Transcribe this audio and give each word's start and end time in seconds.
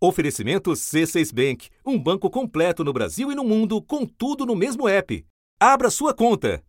Oferecimento 0.00 0.70
C6 0.70 1.34
Bank, 1.34 1.70
um 1.84 1.98
banco 1.98 2.30
completo 2.30 2.84
no 2.84 2.92
Brasil 2.92 3.32
e 3.32 3.34
no 3.34 3.42
mundo, 3.42 3.82
com 3.82 4.06
tudo 4.06 4.46
no 4.46 4.54
mesmo 4.54 4.88
app. 4.88 5.26
Abra 5.58 5.90
sua 5.90 6.14
conta. 6.14 6.62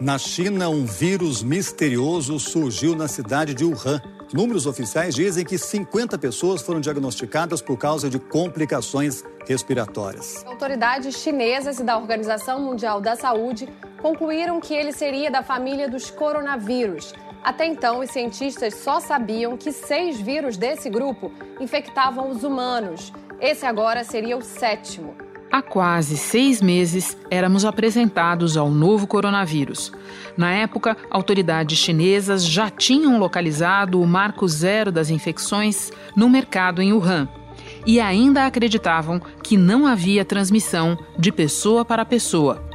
Na 0.00 0.16
China, 0.18 0.70
um 0.70 0.86
vírus 0.86 1.42
misterioso 1.42 2.40
surgiu 2.40 2.96
na 2.96 3.08
cidade 3.08 3.52
de 3.52 3.64
Wuhan. 3.66 4.00
Números 4.32 4.64
oficiais 4.66 5.14
dizem 5.14 5.44
que 5.44 5.58
50 5.58 6.18
pessoas 6.18 6.62
foram 6.62 6.80
diagnosticadas 6.80 7.60
por 7.60 7.76
causa 7.76 8.08
de 8.08 8.18
complicações 8.18 9.22
respiratórias. 9.46 10.42
Autoridades 10.46 11.16
chinesas 11.16 11.78
e 11.78 11.84
da 11.84 11.98
Organização 11.98 12.60
Mundial 12.60 13.02
da 13.02 13.16
Saúde 13.16 13.68
concluíram 14.00 14.60
que 14.60 14.72
ele 14.72 14.92
seria 14.92 15.30
da 15.30 15.42
família 15.42 15.90
dos 15.90 16.10
coronavírus. 16.10 17.12
Até 17.46 17.64
então, 17.64 18.00
os 18.00 18.10
cientistas 18.10 18.74
só 18.74 18.98
sabiam 18.98 19.56
que 19.56 19.70
seis 19.70 20.20
vírus 20.20 20.56
desse 20.56 20.90
grupo 20.90 21.30
infectavam 21.60 22.28
os 22.28 22.42
humanos. 22.42 23.12
Esse 23.40 23.64
agora 23.64 24.02
seria 24.02 24.36
o 24.36 24.42
sétimo. 24.42 25.14
Há 25.48 25.62
quase 25.62 26.16
seis 26.16 26.60
meses, 26.60 27.16
éramos 27.30 27.64
apresentados 27.64 28.56
ao 28.56 28.68
novo 28.68 29.06
coronavírus. 29.06 29.92
Na 30.36 30.50
época, 30.54 30.96
autoridades 31.08 31.78
chinesas 31.78 32.44
já 32.44 32.68
tinham 32.68 33.16
localizado 33.16 34.02
o 34.02 34.06
marco 34.08 34.48
zero 34.48 34.90
das 34.90 35.08
infecções 35.08 35.92
no 36.16 36.28
mercado 36.28 36.82
em 36.82 36.92
Wuhan 36.92 37.28
e 37.86 38.00
ainda 38.00 38.44
acreditavam 38.44 39.20
que 39.40 39.56
não 39.56 39.86
havia 39.86 40.24
transmissão 40.24 40.98
de 41.16 41.30
pessoa 41.30 41.84
para 41.84 42.04
pessoa 42.04 42.65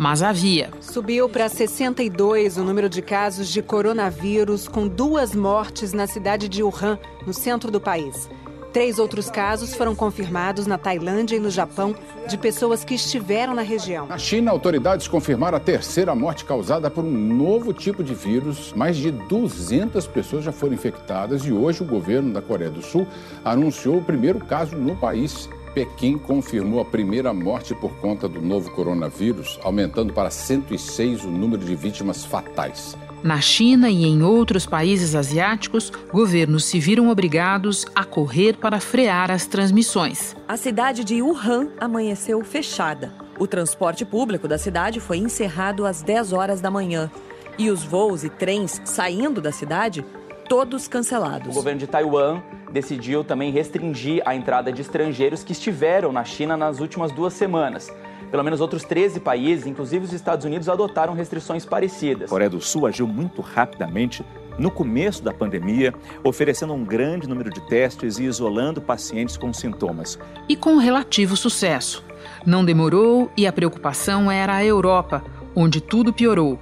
mas 0.00 0.22
havia. 0.22 0.70
Subiu 0.80 1.28
para 1.28 1.46
62 1.46 2.56
o 2.56 2.64
número 2.64 2.88
de 2.88 3.02
casos 3.02 3.50
de 3.50 3.60
coronavírus, 3.60 4.66
com 4.66 4.88
duas 4.88 5.34
mortes 5.34 5.92
na 5.92 6.06
cidade 6.06 6.48
de 6.48 6.62
Wuhan, 6.62 6.98
no 7.26 7.34
centro 7.34 7.70
do 7.70 7.78
país. 7.78 8.26
Três 8.72 8.98
outros 8.98 9.28
casos 9.28 9.74
foram 9.74 9.94
confirmados 9.94 10.66
na 10.66 10.78
Tailândia 10.78 11.36
e 11.36 11.38
no 11.38 11.50
Japão 11.50 11.94
de 12.26 12.38
pessoas 12.38 12.82
que 12.82 12.94
estiveram 12.94 13.52
na 13.52 13.60
região. 13.60 14.06
Na 14.06 14.16
China, 14.16 14.50
autoridades 14.50 15.06
confirmaram 15.06 15.58
a 15.58 15.60
terceira 15.60 16.14
morte 16.14 16.46
causada 16.46 16.90
por 16.90 17.04
um 17.04 17.10
novo 17.10 17.74
tipo 17.74 18.02
de 18.02 18.14
vírus. 18.14 18.72
Mais 18.72 18.96
de 18.96 19.10
200 19.10 20.06
pessoas 20.06 20.44
já 20.44 20.52
foram 20.52 20.72
infectadas 20.72 21.44
e 21.44 21.52
hoje 21.52 21.82
o 21.82 21.86
governo 21.86 22.32
da 22.32 22.40
Coreia 22.40 22.70
do 22.70 22.80
Sul 22.80 23.06
anunciou 23.44 23.98
o 23.98 24.02
primeiro 24.02 24.38
caso 24.38 24.74
no 24.76 24.96
país. 24.96 25.46
Pequim 25.74 26.18
confirmou 26.18 26.80
a 26.80 26.84
primeira 26.84 27.32
morte 27.32 27.74
por 27.74 27.92
conta 27.96 28.28
do 28.28 28.40
novo 28.40 28.70
coronavírus, 28.72 29.58
aumentando 29.62 30.12
para 30.12 30.30
106 30.30 31.24
o 31.24 31.28
número 31.28 31.64
de 31.64 31.76
vítimas 31.76 32.24
fatais. 32.24 32.96
Na 33.22 33.40
China 33.40 33.90
e 33.90 34.04
em 34.04 34.22
outros 34.22 34.64
países 34.64 35.14
asiáticos, 35.14 35.92
governos 36.10 36.64
se 36.64 36.80
viram 36.80 37.08
obrigados 37.08 37.84
a 37.94 38.02
correr 38.02 38.56
para 38.56 38.80
frear 38.80 39.30
as 39.30 39.46
transmissões. 39.46 40.34
A 40.48 40.56
cidade 40.56 41.04
de 41.04 41.20
Wuhan 41.20 41.68
amanheceu 41.78 42.42
fechada. 42.42 43.12
O 43.38 43.46
transporte 43.46 44.04
público 44.04 44.48
da 44.48 44.58
cidade 44.58 45.00
foi 45.00 45.18
encerrado 45.18 45.84
às 45.84 46.02
10 46.02 46.32
horas 46.32 46.60
da 46.60 46.70
manhã. 46.70 47.10
E 47.58 47.70
os 47.70 47.84
voos 47.84 48.24
e 48.24 48.30
trens 48.30 48.80
saindo 48.84 49.40
da 49.40 49.52
cidade, 49.52 50.04
todos 50.48 50.88
cancelados. 50.88 51.48
O 51.48 51.52
governo 51.52 51.80
de 51.80 51.86
Taiwan 51.86 52.40
decidiu 52.72 53.24
também 53.24 53.50
restringir 53.50 54.22
a 54.24 54.34
entrada 54.34 54.72
de 54.72 54.80
estrangeiros 54.80 55.42
que 55.42 55.52
estiveram 55.52 56.12
na 56.12 56.24
China 56.24 56.56
nas 56.56 56.80
últimas 56.80 57.12
duas 57.12 57.34
semanas. 57.34 57.92
Pelo 58.30 58.44
menos 58.44 58.60
outros 58.60 58.84
13 58.84 59.18
países, 59.18 59.66
inclusive 59.66 60.04
os 60.04 60.12
Estados 60.12 60.44
Unidos, 60.44 60.68
adotaram 60.68 61.14
restrições 61.14 61.64
parecidas. 61.64 62.28
A 62.28 62.30
Coreia 62.30 62.50
do 62.50 62.60
Sul 62.60 62.86
agiu 62.86 63.06
muito 63.06 63.42
rapidamente 63.42 64.24
no 64.56 64.70
começo 64.70 65.22
da 65.22 65.32
pandemia, 65.32 65.92
oferecendo 66.22 66.72
um 66.72 66.84
grande 66.84 67.28
número 67.28 67.50
de 67.50 67.60
testes 67.66 68.18
e 68.18 68.24
isolando 68.24 68.80
pacientes 68.80 69.36
com 69.36 69.52
sintomas. 69.52 70.18
E 70.48 70.54
com 70.54 70.76
relativo 70.76 71.36
sucesso. 71.36 72.04
Não 72.46 72.64
demorou 72.64 73.30
e 73.36 73.46
a 73.46 73.52
preocupação 73.52 74.30
era 74.30 74.54
a 74.54 74.64
Europa, 74.64 75.24
onde 75.56 75.80
tudo 75.80 76.12
piorou. 76.12 76.58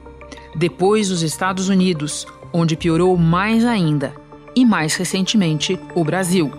Depois, 0.55 1.11
os 1.11 1.23
Estados 1.23 1.69
Unidos, 1.69 2.27
onde 2.53 2.77
piorou 2.77 3.17
mais 3.17 3.65
ainda 3.65 4.15
e, 4.59 4.65
mais 4.65 4.97
recentemente, 4.97 5.79
o 5.95 6.03
Brasil. 6.03 6.51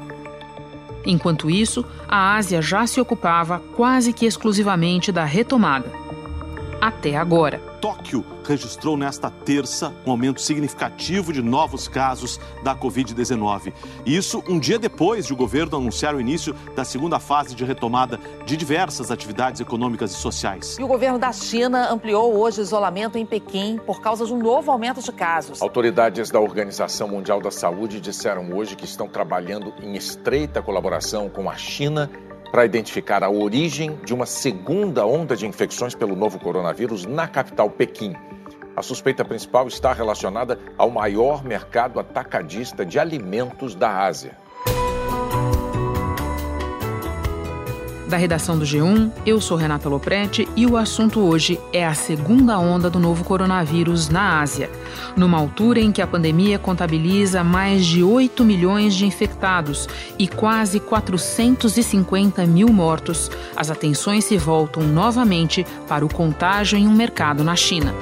Enquanto 1.06 1.50
isso, 1.50 1.86
a 2.08 2.36
Ásia 2.38 2.62
já 2.62 2.88
se 2.88 3.02
ocupava 3.02 3.62
quase 3.76 4.14
que 4.14 4.26
exclusivamente 4.26 5.12
da 5.12 5.26
retomada. 5.26 5.92
Até 6.80 7.18
agora. 7.18 7.69
Tóquio 7.82 8.26
registrou 8.46 8.98
nesta 8.98 9.30
terça 9.30 9.94
um 10.06 10.12
aumento 10.12 10.42
significativo 10.42 11.32
de 11.32 11.42
novos 11.42 11.88
casos 11.88 12.40
da 12.64 12.76
Covid-19. 12.76 13.74
Isso 14.06 14.44
um 14.48 14.60
dia 14.60 14.78
depois 14.78 15.26
de 15.26 15.34
o 15.34 15.36
governo 15.36 15.78
anunciar 15.78 16.16
o 16.16 16.22
início 16.22 16.54
da 16.76 16.84
segunda 16.84 17.20
fase 17.20 17.56
de 17.56 17.64
retomada 17.64 18.20
de 18.46 18.58
diversas 18.58 19.12
atividades 19.12 19.62
econômicas 19.62 20.12
e 20.12 20.16
sociais. 20.16 20.78
E 20.80 20.84
o 20.84 20.88
governo 20.88 21.18
da 21.18 21.32
China 21.32 21.90
ampliou 21.92 22.36
hoje 22.36 22.60
o 22.60 22.64
isolamento 22.64 23.18
em 23.18 23.26
Pequim 23.26 23.80
por 23.86 24.02
causa 24.02 24.26
de 24.26 24.34
um 24.34 24.40
novo 24.40 24.72
aumento 24.72 25.02
de 25.02 25.12
casos. 25.12 25.62
Autoridades 25.62 26.30
da 26.30 26.40
Organização 26.40 27.08
Mundial 27.08 27.42
da 27.42 27.52
Saúde 27.52 28.00
disseram 28.02 28.54
hoje 28.54 28.76
que 28.76 28.86
estão 28.86 29.08
trabalhando 29.08 29.74
em 29.82 29.96
estreita 29.96 30.62
colaboração 30.62 31.30
com 31.30 31.50
a 31.50 31.56
China 31.56 32.10
para 32.52 32.66
identificar 32.66 33.24
a 33.24 33.30
origem 33.30 33.96
de 34.04 34.14
uma 34.14 34.26
segunda 34.26 35.06
onda 35.06 35.36
de 35.36 35.46
infecções 35.46 35.94
pelo 35.94 36.16
novo 36.16 36.40
coronavírus 36.40 37.06
na 37.06 37.28
capital 37.28 37.70
Pequim. 37.70 38.16
A 38.76 38.82
suspeita 38.82 39.26
principal 39.26 39.68
está 39.68 39.94
relacionada 39.94 40.60
ao 40.78 40.90
maior 40.90 41.44
mercado 41.44 42.00
atacadista 42.00 42.86
de 42.86 42.98
alimentos 42.98 43.76
da 43.76 44.04
Ásia. 44.06 44.38
Da 48.10 48.18
redação 48.18 48.58
do 48.58 48.66
G1, 48.66 49.12
eu 49.24 49.40
sou 49.40 49.56
Renata 49.56 49.88
Loprete 49.88 50.48
e 50.56 50.66
o 50.66 50.76
assunto 50.76 51.20
hoje 51.20 51.60
é 51.72 51.86
a 51.86 51.94
segunda 51.94 52.58
onda 52.58 52.90
do 52.90 52.98
novo 52.98 53.24
coronavírus 53.24 54.10
na 54.10 54.42
Ásia. 54.42 54.68
Numa 55.16 55.38
altura 55.38 55.80
em 55.80 55.92
que 55.92 56.02
a 56.02 56.08
pandemia 56.08 56.58
contabiliza 56.58 57.44
mais 57.44 57.86
de 57.86 58.02
8 58.02 58.44
milhões 58.44 58.96
de 58.96 59.06
infectados 59.06 59.88
e 60.18 60.28
quase 60.28 60.80
450 60.80 62.48
mil 62.48 62.70
mortos, 62.70 63.30
as 63.56 63.70
atenções 63.70 64.26
se 64.26 64.40
voltam 64.40 64.82
novamente 64.82 65.64
para 65.88 66.04
o 66.04 66.12
contágio 66.12 66.80
em 66.80 66.88
um 66.88 66.94
mercado 66.94 67.44
na 67.44 67.56
China. 67.56 67.94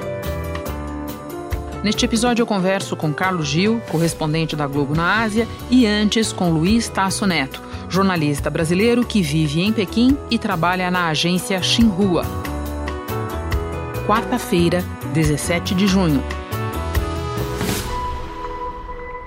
Neste 1.82 2.04
episódio 2.04 2.42
eu 2.42 2.46
converso 2.46 2.96
com 2.96 3.12
Carlos 3.14 3.46
Gil, 3.46 3.80
correspondente 3.90 4.56
da 4.56 4.66
Globo 4.66 4.94
na 4.94 5.22
Ásia, 5.22 5.46
e 5.70 5.86
antes 5.86 6.32
com 6.32 6.50
Luiz 6.50 6.88
Tasso 6.88 7.26
Neto 7.26 7.68
jornalista 7.88 8.50
brasileiro 8.50 9.04
que 9.04 9.22
vive 9.22 9.60
em 9.60 9.72
Pequim 9.72 10.16
e 10.30 10.38
trabalha 10.38 10.90
na 10.90 11.08
agência 11.08 11.60
Xinhua. 11.62 12.22
Quarta-feira, 14.06 14.84
17 15.12 15.74
de 15.74 15.86
junho. 15.86 16.22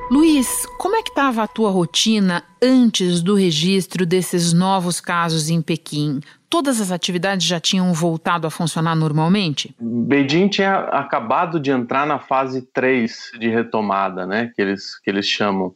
Luiz, 0.09 0.67
como 0.81 0.95
é 0.95 1.03
que 1.03 1.11
estava 1.11 1.43
a 1.43 1.47
tua 1.47 1.69
rotina 1.69 2.43
antes 2.59 3.21
do 3.21 3.35
registro 3.35 4.03
desses 4.03 4.51
novos 4.51 4.99
casos 4.99 5.47
em 5.47 5.61
Pequim? 5.61 6.19
Todas 6.49 6.81
as 6.81 6.91
atividades 6.91 7.45
já 7.45 7.59
tinham 7.59 7.93
voltado 7.93 8.47
a 8.47 8.49
funcionar 8.49 8.95
normalmente? 8.95 9.75
Beijing 9.79 10.47
tinha 10.47 10.79
acabado 10.85 11.59
de 11.59 11.69
entrar 11.69 12.07
na 12.07 12.17
fase 12.17 12.63
3 12.73 13.33
de 13.39 13.47
retomada, 13.47 14.25
né, 14.25 14.51
que 14.55 14.59
eles, 14.59 14.99
que 14.99 15.11
eles 15.11 15.27
chamam 15.27 15.75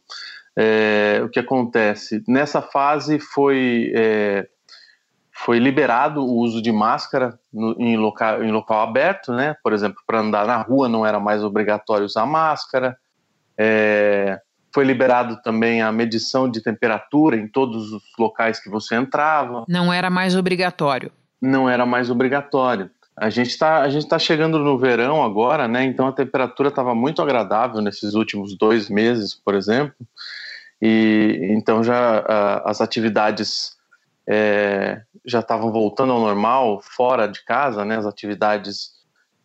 é, 0.56 1.20
o 1.24 1.28
que 1.28 1.38
acontece? 1.38 2.24
Nessa 2.26 2.60
fase 2.60 3.20
foi, 3.20 3.92
é, 3.94 4.48
foi 5.30 5.60
liberado 5.60 6.20
o 6.20 6.34
uso 6.34 6.60
de 6.60 6.72
máscara 6.72 7.38
no, 7.54 7.76
em, 7.78 7.96
local, 7.96 8.42
em 8.42 8.50
local 8.50 8.80
aberto, 8.80 9.32
né? 9.32 9.54
Por 9.62 9.72
exemplo, 9.72 10.02
para 10.04 10.18
andar 10.18 10.48
na 10.48 10.56
rua 10.56 10.88
não 10.88 11.06
era 11.06 11.20
mais 11.20 11.44
obrigatório 11.44 12.06
usar 12.06 12.26
máscara. 12.26 12.98
É, 13.56 14.40
foi 14.76 14.84
liberado 14.84 15.40
também 15.40 15.80
a 15.80 15.90
medição 15.90 16.50
de 16.50 16.60
temperatura 16.60 17.34
em 17.34 17.48
todos 17.48 17.92
os 17.92 18.02
locais 18.18 18.60
que 18.60 18.68
você 18.68 18.94
entrava. 18.94 19.64
Não 19.66 19.90
era 19.90 20.10
mais 20.10 20.36
obrigatório. 20.36 21.10
Não 21.40 21.66
era 21.66 21.86
mais 21.86 22.10
obrigatório. 22.10 22.90
A 23.16 23.30
gente 23.30 23.48
está 23.48 23.86
tá 24.06 24.18
chegando 24.18 24.58
no 24.58 24.76
verão 24.78 25.24
agora, 25.24 25.66
né? 25.66 25.84
Então 25.84 26.06
a 26.06 26.12
temperatura 26.12 26.68
estava 26.68 26.94
muito 26.94 27.22
agradável 27.22 27.80
nesses 27.80 28.12
últimos 28.12 28.54
dois 28.58 28.90
meses, 28.90 29.34
por 29.34 29.54
exemplo 29.54 29.96
e 30.80 31.52
então 31.52 31.82
já 31.82 32.18
a, 32.18 32.70
as 32.70 32.80
atividades 32.80 33.76
é, 34.28 35.00
já 35.24 35.40
estavam 35.40 35.72
voltando 35.72 36.12
ao 36.12 36.20
normal 36.20 36.80
fora 36.82 37.26
de 37.26 37.42
casa, 37.44 37.84
né? 37.84 37.96
As 37.96 38.06
atividades, 38.06 38.90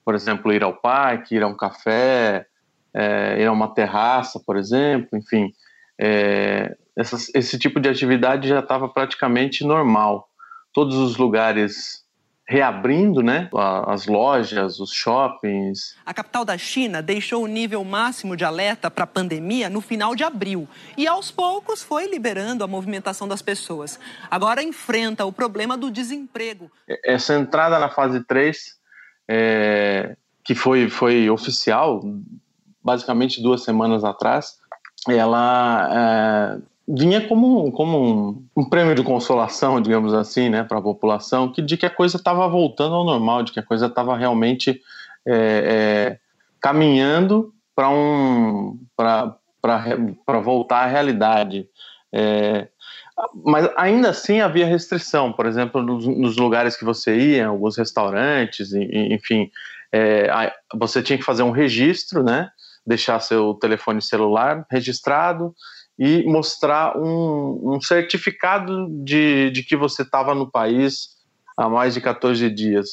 por 0.04 0.16
exemplo, 0.16 0.52
ir 0.52 0.64
ao 0.64 0.76
parque, 0.76 1.36
ir 1.36 1.44
a 1.44 1.48
um 1.48 1.56
café, 1.56 2.48
é, 2.94 3.42
ir 3.42 3.46
a 3.46 3.52
uma 3.52 3.74
terraça, 3.74 4.42
por 4.46 4.58
exemplo, 4.58 5.18
enfim, 5.18 5.52
é, 6.00 6.76
essas, 6.98 7.30
esse 7.34 7.58
tipo 7.58 7.80
de 7.80 7.90
atividade 7.90 8.48
já 8.48 8.60
estava 8.60 8.90
praticamente 8.90 9.64
normal. 9.64 10.28
Todos 10.74 10.96
os 10.96 11.18
lugares 11.18 12.02
reabrindo, 12.52 13.22
né? 13.22 13.50
As 13.88 14.08
lojas, 14.08 14.80
os 14.80 14.92
shoppings. 14.92 15.96
A 16.06 16.14
capital 16.14 16.44
da 16.44 16.58
China 16.58 17.02
deixou 17.02 17.44
o 17.44 17.48
nível 17.48 17.82
máximo 17.86 18.36
de 18.36 18.44
alerta 18.44 18.92
para 18.92 19.06
a 19.06 19.08
pandemia 19.08 19.70
no 19.70 19.80
final 19.80 20.14
de 20.16 20.24
abril 20.26 20.68
e 20.98 21.08
aos 21.08 21.32
poucos 21.32 21.82
foi 21.82 22.08
liberando 22.10 22.62
a 22.62 22.68
movimentação 22.68 23.26
das 23.26 23.42
pessoas. 23.42 23.98
Agora 24.30 24.62
enfrenta 24.62 25.24
o 25.24 25.32
problema 25.32 25.78
do 25.78 25.90
desemprego. 25.90 26.70
Essa 27.06 27.36
entrada 27.36 27.80
na 27.80 27.88
fase 27.88 28.22
3, 28.26 28.58
é, 29.30 30.18
que 30.44 30.54
foi, 30.54 30.90
foi 30.90 31.30
oficial, 31.30 32.02
basicamente 32.84 33.42
duas 33.42 33.64
semanas 33.64 34.04
atrás, 34.04 34.60
ela 35.08 35.90
é, 35.92 36.62
vinha 36.88 37.28
como, 37.28 37.72
como 37.72 37.98
um, 37.98 38.46
um, 38.56 38.70
prêmio 38.70 38.96
de 38.96 39.04
consolação, 39.04 39.82
digamos 39.82 40.14
assim, 40.14 40.50
né, 40.50 40.64
para 40.64 40.80
a 40.80 40.82
população, 40.82 41.52
que 41.52 41.62
de 41.62 41.78
que 41.78 41.86
a 41.86 41.90
coisa 41.90 42.18
estava 42.18 42.48
voltando 42.48 42.96
ao 42.96 43.06
normal, 43.06 43.44
de 43.44 43.52
que 43.52 43.60
a 43.60 43.64
coisa 43.64 43.88
estava 43.88 44.16
realmente 44.18 44.82
é, 45.26 45.34
é, 45.36 46.20
caminhando 46.60 47.54
para 47.76 47.90
um 47.90 48.78
para 48.96 50.40
voltar 50.40 50.84
à 50.84 50.88
realidade. 50.88 51.68
É, 52.14 52.68
mas 53.46 53.70
ainda 53.78 54.10
assim 54.10 54.42
havia 54.42 54.66
restrição, 54.66 55.32
por 55.32 55.46
exemplo, 55.46 55.82
nos, 55.82 56.06
nos, 56.08 56.38
lugares 56.38 56.76
que 56.76 56.84
você 56.84 57.16
ia, 57.16 57.48
alguns 57.48 57.78
restaurantes, 57.78 58.74
enfim, 58.74 59.52
é, 59.92 60.52
você 60.74 61.02
tinha 61.04 61.18
que 61.18 61.24
fazer 61.24 61.44
um 61.44 61.52
registro, 61.52 62.24
né? 62.24 62.50
Deixar 62.86 63.20
seu 63.20 63.54
telefone 63.54 64.02
celular 64.02 64.66
registrado, 64.70 65.54
e 66.04 66.24
mostrar 66.24 66.98
um, 66.98 67.76
um 67.76 67.80
certificado 67.80 68.88
de, 69.04 69.52
de 69.52 69.64
que 69.64 69.76
você 69.76 70.02
estava 70.02 70.34
no 70.34 70.50
país 70.50 71.10
há 71.56 71.70
mais 71.70 71.94
de 71.94 72.02
14 72.02 72.50
dias. 72.50 72.90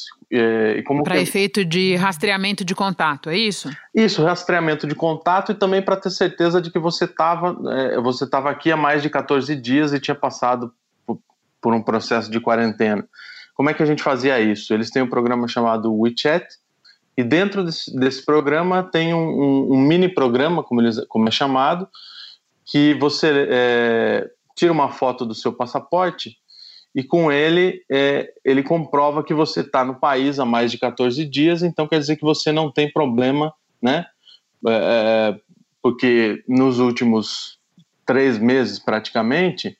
Para 1.02 1.14
que... 1.14 1.22
efeito 1.22 1.64
de 1.64 1.96
rastreamento 1.96 2.66
de 2.66 2.74
contato, 2.74 3.30
é 3.30 3.36
isso? 3.38 3.70
Isso, 3.94 4.22
rastreamento 4.22 4.86
de 4.86 4.94
contato 4.94 5.52
e 5.52 5.54
também 5.54 5.80
para 5.80 5.96
ter 5.96 6.10
certeza 6.10 6.60
de 6.60 6.70
que 6.70 6.78
você 6.78 7.06
estava 7.06 7.56
é, 7.72 7.98
você 7.98 8.24
estava 8.24 8.50
aqui 8.50 8.70
há 8.70 8.76
mais 8.76 9.02
de 9.02 9.08
14 9.08 9.56
dias 9.56 9.94
e 9.94 10.00
tinha 10.00 10.14
passado 10.14 10.70
por, 11.06 11.18
por, 11.62 11.72
um 11.72 11.82
processo 11.82 12.30
de 12.30 12.38
quarentena. 12.38 13.08
Como 13.54 13.70
é 13.70 13.74
que 13.74 13.82
a 13.82 13.86
gente 13.86 14.02
fazia 14.02 14.38
isso? 14.38 14.74
Eles 14.74 14.90
têm 14.90 15.02
um 15.02 15.08
programa 15.08 15.48
chamado 15.48 15.98
WeChat 15.98 16.46
e 17.18 17.24
dentro 17.24 17.64
desse, 17.64 17.92
desse 17.98 18.24
programa 18.24 18.80
tem 18.80 19.12
um, 19.12 19.18
um, 19.18 19.72
um 19.72 19.76
mini 19.76 20.08
programa, 20.08 20.62
como, 20.62 20.80
eles, 20.80 21.04
como 21.08 21.26
é 21.26 21.32
chamado, 21.32 21.88
que 22.64 22.94
você 22.94 23.48
é, 23.50 24.30
tira 24.54 24.70
uma 24.70 24.92
foto 24.92 25.26
do 25.26 25.34
seu 25.34 25.52
passaporte 25.52 26.36
e 26.94 27.02
com 27.02 27.32
ele 27.32 27.82
é, 27.90 28.32
ele 28.44 28.62
comprova 28.62 29.24
que 29.24 29.34
você 29.34 29.62
está 29.62 29.84
no 29.84 29.96
país 29.96 30.38
há 30.38 30.44
mais 30.44 30.70
de 30.70 30.78
14 30.78 31.24
dias, 31.24 31.64
então 31.64 31.88
quer 31.88 31.98
dizer 31.98 32.14
que 32.14 32.22
você 32.22 32.52
não 32.52 32.70
tem 32.70 32.88
problema, 32.88 33.52
né? 33.82 34.06
É, 34.68 34.70
é, 34.70 35.40
porque 35.82 36.44
nos 36.46 36.78
últimos 36.78 37.58
três 38.06 38.38
meses 38.38 38.78
praticamente, 38.78 39.76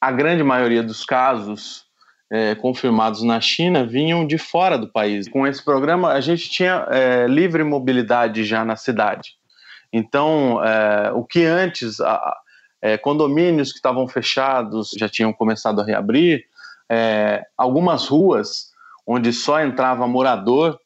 a 0.00 0.10
grande 0.10 0.42
maioria 0.42 0.82
dos 0.82 1.04
casos 1.04 1.84
é, 2.30 2.54
confirmados 2.54 3.22
na 3.22 3.40
China 3.40 3.84
vinham 3.84 4.26
de 4.26 4.38
fora 4.38 4.78
do 4.78 4.88
país. 4.88 5.28
Com 5.28 5.46
esse 5.46 5.64
programa, 5.64 6.12
a 6.12 6.20
gente 6.20 6.48
tinha 6.48 6.86
é, 6.88 7.26
livre 7.26 7.64
mobilidade 7.64 8.44
já 8.44 8.64
na 8.64 8.76
cidade. 8.76 9.34
Então, 9.92 10.64
é, 10.64 11.10
o 11.12 11.24
que 11.24 11.44
antes, 11.44 12.00
a, 12.00 12.36
é, 12.80 12.96
condomínios 12.96 13.72
que 13.72 13.78
estavam 13.78 14.06
fechados 14.06 14.90
já 14.96 15.08
tinham 15.08 15.32
começado 15.32 15.80
a 15.80 15.84
reabrir, 15.84 16.44
é, 16.88 17.42
algumas 17.58 18.06
ruas 18.06 18.70
onde 19.06 19.32
só 19.32 19.60
entrava 19.60 20.06
morador 20.06 20.78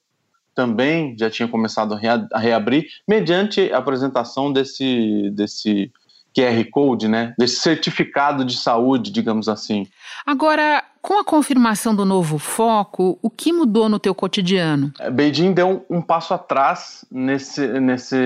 também 0.54 1.16
já 1.18 1.28
tinham 1.28 1.48
começado 1.48 1.98
a 2.32 2.38
reabrir, 2.38 2.86
mediante 3.08 3.72
a 3.72 3.78
apresentação 3.78 4.52
desse, 4.52 5.30
desse 5.34 5.92
QR 6.34 6.64
Code, 6.70 7.08
né? 7.08 7.34
Desse 7.38 7.56
certificado 7.56 8.44
de 8.44 8.56
saúde, 8.56 9.10
digamos 9.10 9.48
assim. 9.48 9.86
Agora, 10.26 10.82
com 11.00 11.18
a 11.18 11.24
confirmação 11.24 11.94
do 11.94 12.04
novo 12.04 12.38
foco, 12.38 13.18
o 13.22 13.30
que 13.30 13.52
mudou 13.52 13.88
no 13.88 13.98
teu 13.98 14.14
cotidiano? 14.14 14.92
É, 14.98 15.10
Beijing 15.10 15.52
deu 15.52 15.84
um, 15.90 15.98
um 15.98 16.02
passo 16.02 16.34
atrás 16.34 17.04
nesse, 17.10 17.66
nesse, 17.80 18.16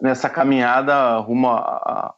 nessa 0.00 0.28
caminhada 0.28 1.16
rumo 1.18 1.48
a, 1.48 2.14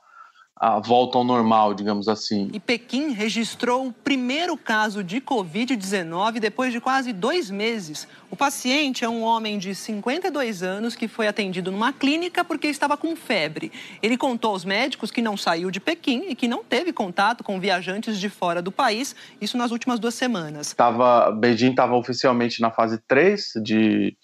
a 0.60 0.80
volta 0.80 1.16
ao 1.16 1.24
normal, 1.24 1.72
digamos 1.72 2.08
assim. 2.08 2.50
E 2.52 2.58
Pequim 2.58 3.12
registrou 3.12 3.86
o 3.86 3.92
primeiro 3.92 4.56
caso 4.56 5.04
de 5.04 5.20
Covid-19 5.20 6.40
depois 6.40 6.72
de 6.72 6.80
quase 6.80 7.12
dois 7.12 7.48
meses. 7.48 8.08
O 8.28 8.36
paciente 8.36 9.04
é 9.04 9.08
um 9.08 9.22
homem 9.22 9.56
de 9.56 9.72
52 9.72 10.62
anos 10.64 10.96
que 10.96 11.06
foi 11.06 11.28
atendido 11.28 11.70
numa 11.70 11.92
clínica 11.92 12.44
porque 12.44 12.66
estava 12.66 12.96
com 12.96 13.14
febre. 13.14 13.70
Ele 14.02 14.16
contou 14.16 14.50
aos 14.50 14.64
médicos 14.64 15.12
que 15.12 15.22
não 15.22 15.36
saiu 15.36 15.70
de 15.70 15.78
Pequim 15.78 16.24
e 16.28 16.34
que 16.34 16.48
não 16.48 16.64
teve 16.64 16.92
contato 16.92 17.44
com 17.44 17.60
viajantes 17.60 18.18
de 18.18 18.28
fora 18.28 18.60
do 18.60 18.72
país, 18.72 19.14
isso 19.40 19.56
nas 19.56 19.70
últimas 19.70 20.00
duas 20.00 20.14
semanas. 20.14 20.74
Tava, 20.74 21.30
Beijing 21.30 21.70
estava 21.70 21.94
oficialmente 21.94 22.60
na 22.60 22.72
fase 22.72 22.98
3 23.06 23.52
de, 23.62 24.16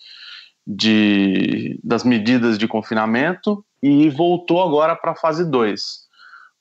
de, 0.67 1.79
das 1.85 2.03
medidas 2.03 2.59
de 2.59 2.67
confinamento 2.67 3.65
e 3.81 4.09
voltou 4.11 4.61
agora 4.61 4.97
para 4.97 5.13
a 5.13 5.17
fase 5.17 5.49
2 5.49 6.04
o 6.04 6.04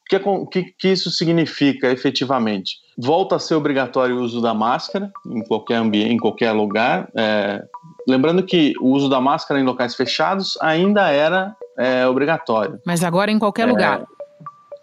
que, 0.10 0.20
que, 0.52 0.64
que, 0.78 0.88
isso 0.90 1.10
significa 1.10 1.90
efetivamente? 1.90 2.78
Volta 2.98 3.36
a 3.36 3.40
ser 3.40 3.56
obrigatório 3.56 4.18
o 4.18 4.22
uso 4.22 4.42
da 4.42 4.54
máscara 4.54 5.12
em 5.26 5.44
qualquer 5.44 5.76
ambiente, 5.76 6.14
em 6.14 6.18
qualquer 6.18 6.52
lugar. 6.52 7.10
É, 7.16 7.64
lembrando 8.08 8.44
que 8.44 8.74
o 8.80 8.90
uso 8.90 9.10
da 9.10 9.22
máscara 9.22 9.60
em 9.60 9.64
locais 9.64 9.96
fechados 9.96 10.58
ainda 10.62 11.10
era 11.10 11.56
é, 11.78 12.06
obrigatório. 12.08 12.80
Mas 12.86 13.04
agora 13.04 13.32
em 13.32 13.40
qualquer 13.40 13.68
é, 13.68 13.72
lugar. 13.72 14.06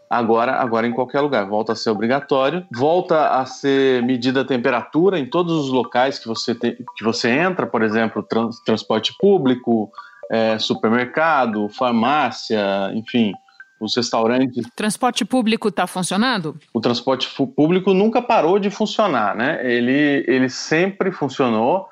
Agora, 0.09 0.55
agora 0.55 0.87
em 0.87 0.93
qualquer 0.93 1.21
lugar. 1.21 1.47
Volta 1.47 1.73
a 1.73 1.77
ser 1.77 1.91
obrigatório. 1.91 2.67
Volta 2.75 3.29
a 3.29 3.47
ser 3.47 4.03
medida 4.03 4.41
a 4.41 4.45
temperatura 4.45 5.19
em 5.19 5.27
todos 5.27 5.53
os 5.53 5.71
locais 5.71 6.19
que 6.19 6.27
você, 6.27 6.55
te, 6.55 6.77
que 6.97 7.05
você 7.05 7.31
entra, 7.31 7.67
por 7.67 7.83
exemplo, 7.83 8.23
trans, 8.23 8.59
transporte 8.65 9.15
público, 9.21 9.91
é, 10.31 10.59
supermercado, 10.59 11.69
farmácia, 11.69 12.91
enfim 12.95 13.33
os 13.81 13.97
restaurantes. 13.97 14.65
Transporte 14.77 15.25
público 15.25 15.69
está 15.69 15.87
funcionando? 15.87 16.57
O 16.73 16.81
transporte 16.81 17.29
público 17.57 17.95
nunca 17.95 18.21
parou 18.21 18.59
de 18.59 18.69
funcionar, 18.69 19.35
né? 19.35 19.59
Ele, 19.65 20.25
ele 20.29 20.51
sempre 20.51 21.11
funcionou. 21.11 21.89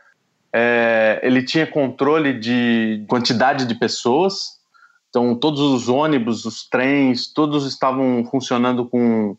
É, 0.52 1.18
ele 1.22 1.42
tinha 1.42 1.66
controle 1.66 2.38
de 2.38 3.04
quantidade 3.08 3.64
de 3.64 3.74
pessoas. 3.74 4.58
Então, 5.08 5.34
todos 5.34 5.60
os 5.60 5.88
ônibus, 5.88 6.44
os 6.44 6.68
trens, 6.68 7.26
todos 7.26 7.66
estavam 7.66 8.24
funcionando 8.30 8.84
com, 8.84 9.36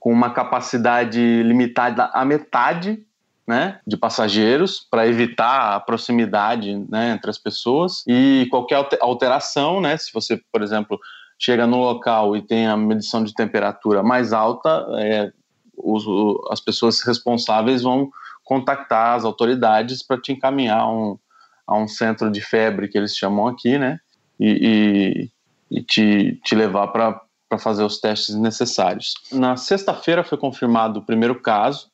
com 0.00 0.12
uma 0.12 0.30
capacidade 0.30 1.42
limitada 1.44 2.10
à 2.12 2.24
metade 2.24 3.04
né, 3.46 3.80
de 3.86 3.96
passageiros 3.96 4.86
para 4.90 5.06
evitar 5.06 5.74
a 5.74 5.80
proximidade 5.80 6.76
né, 6.88 7.12
entre 7.12 7.30
as 7.30 7.38
pessoas 7.38 8.04
e 8.06 8.46
qualquer 8.50 8.86
alteração, 9.00 9.80
né, 9.80 9.96
se 9.96 10.12
você, 10.12 10.40
por 10.50 10.62
exemplo, 10.62 10.98
chega 11.42 11.66
no 11.66 11.78
local 11.78 12.36
e 12.36 12.42
tem 12.42 12.68
a 12.68 12.76
medição 12.76 13.24
de 13.24 13.34
temperatura 13.34 14.00
mais 14.00 14.32
alta, 14.32 14.86
é, 14.98 15.32
os, 15.76 16.04
as 16.50 16.60
pessoas 16.60 17.02
responsáveis 17.02 17.82
vão 17.82 18.08
contactar 18.44 19.16
as 19.16 19.24
autoridades 19.24 20.04
para 20.04 20.20
te 20.20 20.30
encaminhar 20.30 20.80
a 20.80 20.88
um, 20.88 21.18
a 21.66 21.76
um 21.76 21.88
centro 21.88 22.30
de 22.30 22.40
febre, 22.40 22.86
que 22.86 22.96
eles 22.96 23.16
chamam 23.16 23.48
aqui, 23.48 23.76
né? 23.76 23.98
E, 24.38 25.30
e, 25.70 25.78
e 25.78 25.82
te, 25.82 26.40
te 26.44 26.54
levar 26.54 26.88
para 26.88 27.58
fazer 27.58 27.82
os 27.82 27.98
testes 27.98 28.36
necessários. 28.36 29.14
Na 29.32 29.56
sexta-feira 29.56 30.22
foi 30.22 30.38
confirmado 30.38 31.00
o 31.00 31.04
primeiro 31.04 31.40
caso, 31.40 31.90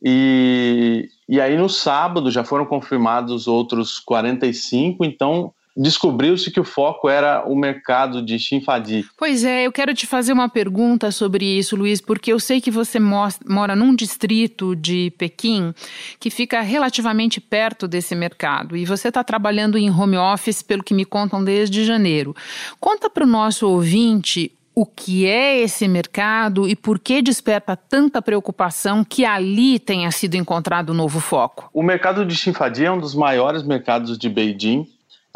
e, 0.00 1.08
e 1.28 1.40
aí 1.40 1.56
no 1.56 1.68
sábado 1.68 2.30
já 2.30 2.44
foram 2.44 2.64
confirmados 2.64 3.48
outros 3.48 3.98
45, 3.98 5.04
então 5.04 5.52
descobriu-se 5.76 6.50
que 6.50 6.58
o 6.58 6.64
foco 6.64 7.08
era 7.08 7.44
o 7.46 7.54
mercado 7.54 8.22
de 8.22 8.38
Chinfadi. 8.38 9.04
Pois 9.16 9.44
é, 9.44 9.66
eu 9.66 9.72
quero 9.72 9.92
te 9.92 10.06
fazer 10.06 10.32
uma 10.32 10.48
pergunta 10.48 11.10
sobre 11.10 11.44
isso, 11.44 11.76
Luiz, 11.76 12.00
porque 12.00 12.32
eu 12.32 12.40
sei 12.40 12.60
que 12.60 12.70
você 12.70 12.98
mora 12.98 13.76
num 13.76 13.94
distrito 13.94 14.74
de 14.74 15.12
Pequim 15.18 15.74
que 16.18 16.30
fica 16.30 16.60
relativamente 16.62 17.40
perto 17.40 17.86
desse 17.86 18.14
mercado 18.14 18.76
e 18.76 18.86
você 18.86 19.08
está 19.08 19.22
trabalhando 19.22 19.76
em 19.76 19.90
home 19.90 20.16
office, 20.16 20.62
pelo 20.62 20.82
que 20.82 20.94
me 20.94 21.04
contam 21.04 21.44
desde 21.44 21.84
janeiro. 21.84 22.34
Conta 22.80 23.10
para 23.10 23.24
o 23.24 23.26
nosso 23.26 23.68
ouvinte 23.68 24.50
o 24.74 24.84
que 24.84 25.26
é 25.26 25.58
esse 25.58 25.88
mercado 25.88 26.68
e 26.68 26.76
por 26.76 26.98
que 26.98 27.22
desperta 27.22 27.74
tanta 27.74 28.20
preocupação 28.20 29.02
que 29.02 29.24
ali 29.24 29.78
tenha 29.78 30.10
sido 30.10 30.34
encontrado 30.34 30.92
um 30.92 30.94
novo 30.94 31.18
foco? 31.18 31.70
O 31.72 31.82
mercado 31.82 32.26
de 32.26 32.36
Chinfadi 32.36 32.84
é 32.84 32.92
um 32.92 32.98
dos 32.98 33.14
maiores 33.14 33.62
mercados 33.62 34.18
de 34.18 34.28
Beijing 34.28 34.86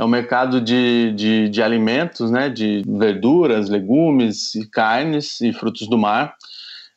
é 0.00 0.04
um 0.04 0.09
mercado 0.09 0.62
de, 0.62 1.12
de, 1.12 1.49
de, 1.50 1.62
alimentos, 1.62 2.30
né, 2.30 2.49
de 2.49 2.83
verduras, 2.88 3.69
legumes 3.69 4.54
e 4.54 4.66
carnes 4.66 5.38
e 5.42 5.52
frutos 5.52 5.87
do 5.87 5.99
mar. 5.99 6.35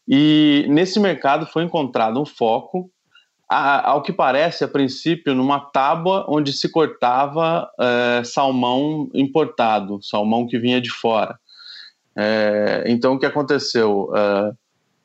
E 0.08 0.66
nesse 0.70 1.02
mercado 1.02 1.46
foi 1.46 1.64
encontrado 1.64 2.22
um 2.22 2.26
foco 2.26 2.90
a, 3.50 3.90
ao 3.90 4.02
que 4.02 4.14
parece, 4.14 4.64
a 4.64 4.70
princípio, 4.70 5.36
numa 5.36 5.60
tábua 5.60 6.26
onde 6.30 6.54
se 6.54 6.70
cortava 6.70 7.70
é, 7.78 8.24
salmão 8.24 9.10
importado, 9.14 10.02
salmão 10.02 10.48
que 10.48 10.58
vinha 10.58 10.80
de 10.80 10.90
fora. 10.90 11.38
É, 12.18 12.86
então, 12.88 13.16
o 13.16 13.20
que 13.20 13.26
aconteceu? 13.26 14.14
É, 14.16 14.52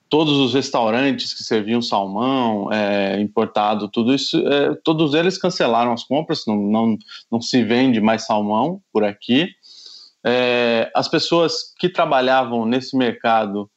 todos 0.09 0.39
os 0.39 0.55
restaurantes 0.55 1.35
que 1.35 1.43
serviam 1.43 1.83
salmão 1.83 2.73
é, 2.73 3.21
importado, 3.21 3.89
tudo 3.89 4.15
isso, 4.15 4.37
é, 4.49 4.75
todos 4.83 5.15
eles 5.15 5.39
cancelaram 5.39 5.93
as 5.93 6.05
compras, 6.05 6.45
não, 6.47 6.57
não, 6.57 6.99
não 7.31 7.41
se 7.41 7.63
vende 7.63 8.01
mais 8.01 8.25
salmão 8.25 8.81
por 8.93 9.05
aqui. 9.05 9.49
É, 10.25 10.91
as 10.95 11.09
pessoas 11.09 11.75
que 11.79 11.89
trabalhavam 11.89 12.65
nesse 12.67 12.97
mercado 12.97 13.71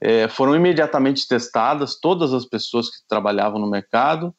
é, 0.00 0.28
foram 0.28 0.54
imediatamente 0.54 1.26
testadas, 1.26 1.98
todas 1.98 2.32
as 2.32 2.44
pessoas 2.44 2.88
que 2.88 2.96
trabalhavam 3.08 3.58
no 3.58 3.68
mercado, 3.68 4.34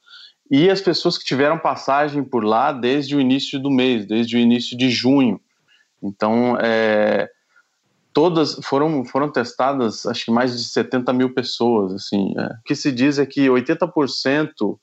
e 0.50 0.70
as 0.70 0.80
pessoas 0.80 1.18
que 1.18 1.26
tiveram 1.26 1.58
passagem 1.58 2.24
por 2.24 2.44
lá 2.44 2.72
desde 2.72 3.16
o 3.16 3.22
início 3.22 3.60
do 3.60 3.70
mês, 3.70 4.06
desde 4.06 4.38
o 4.38 4.40
início 4.40 4.78
de 4.78 4.90
junho. 4.90 5.42
Então, 6.02 6.56
é, 6.62 7.28
todas 8.16 8.58
foram, 8.64 9.04
foram 9.04 9.30
testadas, 9.30 10.06
acho 10.06 10.24
que 10.24 10.32
mais 10.32 10.58
de 10.58 10.64
70 10.64 11.12
mil 11.12 11.34
pessoas. 11.34 11.92
Assim, 11.92 12.34
é. 12.38 12.46
O 12.46 12.64
que 12.64 12.74
se 12.74 12.90
diz 12.90 13.20
é 13.20 13.26
que 13.26 13.48
80% 13.48 14.80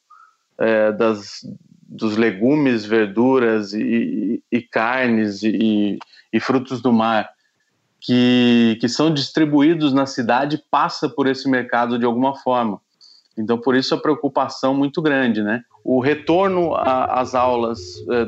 é, 0.59 0.93
das, 0.93 1.41
dos 1.89 2.19
legumes, 2.19 2.85
verduras 2.85 3.73
e, 3.73 4.43
e 4.53 4.61
carnes 4.61 5.43
e, 5.43 5.99
e, 6.31 6.41
frutos 6.41 6.83
do 6.83 6.93
mar 6.93 7.31
que, 7.99 8.77
que 8.79 8.89
são 8.89 9.13
distribuídos 9.13 9.95
na 9.95 10.05
cidade 10.05 10.63
passa 10.71 11.09
por 11.09 11.27
esse 11.27 11.49
mercado 11.49 11.99
de 11.99 12.05
alguma 12.05 12.37
forma. 12.37 12.83
Então, 13.39 13.57
por 13.57 13.75
isso 13.75 13.95
a 13.95 13.99
preocupação 13.99 14.75
muito 14.75 15.01
grande, 15.01 15.43
né? 15.43 15.63
O 15.85 16.01
retorno 16.01 16.75
às 16.77 17.35
aulas 17.35 17.79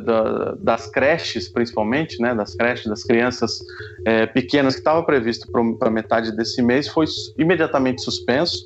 da, 0.05 0.55
das 0.59 0.91
creches, 0.91 1.49
principalmente, 1.49 2.21
né, 2.21 2.35
das 2.35 2.55
creches 2.55 2.87
das 2.87 3.05
crianças 3.05 3.61
é, 4.05 4.27
pequenas, 4.27 4.75
que 4.75 4.81
estava 4.81 5.03
previsto 5.05 5.47
para 5.79 5.91
metade 5.91 6.35
desse 6.37 6.61
mês, 6.63 6.89
foi 6.89 7.07
imediatamente 7.39 8.03
suspenso. 8.03 8.65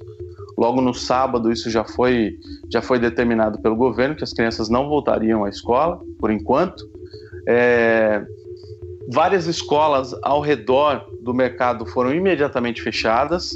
Logo 0.57 0.81
no 0.81 0.95
sábado, 0.95 1.53
isso 1.53 1.71
já 1.71 1.85
foi, 1.85 2.39
já 2.73 2.81
foi 2.81 2.99
determinado 2.99 3.61
pelo 3.61 3.77
governo, 3.77 4.17
que 4.17 4.25
as 4.25 4.33
crianças 4.33 4.69
não 4.69 4.89
voltariam 4.89 5.45
à 5.45 5.49
escola, 5.49 6.01
por 6.19 6.31
enquanto. 6.31 6.83
É, 7.47 8.25
várias 9.13 9.47
escolas 9.47 10.15
ao 10.23 10.41
redor 10.41 11.07
do 11.21 11.35
mercado 11.35 11.85
foram 11.87 12.13
imediatamente 12.13 12.83
fechadas 12.83 13.53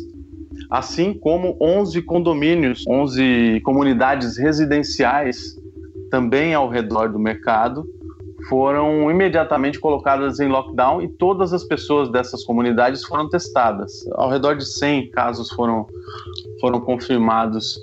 assim 0.72 1.12
como 1.12 1.54
11 1.60 2.00
condomínios, 2.00 2.82
11 2.88 3.60
comunidades 3.62 4.38
residenciais 4.38 5.54
também 6.10 6.54
ao 6.54 6.66
redor 6.66 7.12
do 7.12 7.18
mercado 7.18 7.84
foram 8.48 9.10
imediatamente 9.10 9.78
colocadas 9.78 10.40
em 10.40 10.48
lockdown 10.48 11.02
e 11.02 11.08
todas 11.08 11.52
as 11.52 11.62
pessoas 11.62 12.10
dessas 12.10 12.42
comunidades 12.42 13.04
foram 13.04 13.28
testadas. 13.28 14.02
Ao 14.14 14.30
redor 14.30 14.56
de 14.56 14.64
100 14.64 15.10
casos 15.10 15.50
foram, 15.50 15.86
foram 16.58 16.80
confirmados 16.80 17.78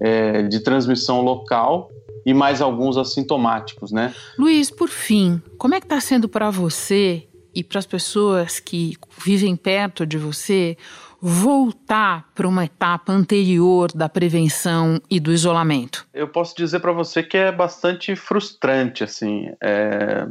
é, 0.00 0.42
de 0.42 0.58
transmissão 0.64 1.22
local 1.22 1.90
e 2.26 2.34
mais 2.34 2.60
alguns 2.60 2.96
assintomáticos, 2.96 3.92
né? 3.92 4.12
Luiz, 4.36 4.68
por 4.68 4.88
fim, 4.88 5.40
como 5.56 5.76
é 5.76 5.80
que 5.80 5.86
está 5.86 6.00
sendo 6.00 6.28
para 6.28 6.50
você 6.50 7.22
e 7.54 7.62
para 7.62 7.78
as 7.78 7.86
pessoas 7.86 8.58
que 8.58 8.96
vivem 9.24 9.54
perto 9.54 10.04
de 10.04 10.18
você 10.18 10.76
voltar 11.24 12.28
para 12.34 12.48
uma 12.48 12.64
etapa 12.64 13.12
anterior 13.12 13.92
da 13.94 14.08
prevenção 14.08 15.00
e 15.08 15.20
do 15.20 15.32
isolamento? 15.32 16.04
Eu 16.12 16.26
posso 16.26 16.56
dizer 16.56 16.80
para 16.80 16.90
você 16.90 17.22
que 17.22 17.36
é 17.36 17.52
bastante 17.52 18.16
frustrante, 18.16 19.04
assim. 19.04 19.48
É... 19.62 20.26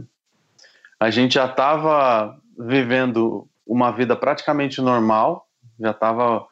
A 0.99 1.09
gente 1.09 1.35
já 1.35 1.45
estava 1.45 2.37
vivendo 2.59 3.47
uma 3.65 3.91
vida 3.91 4.17
praticamente 4.17 4.81
normal, 4.81 5.47
já 5.79 5.91
estava 5.91 6.45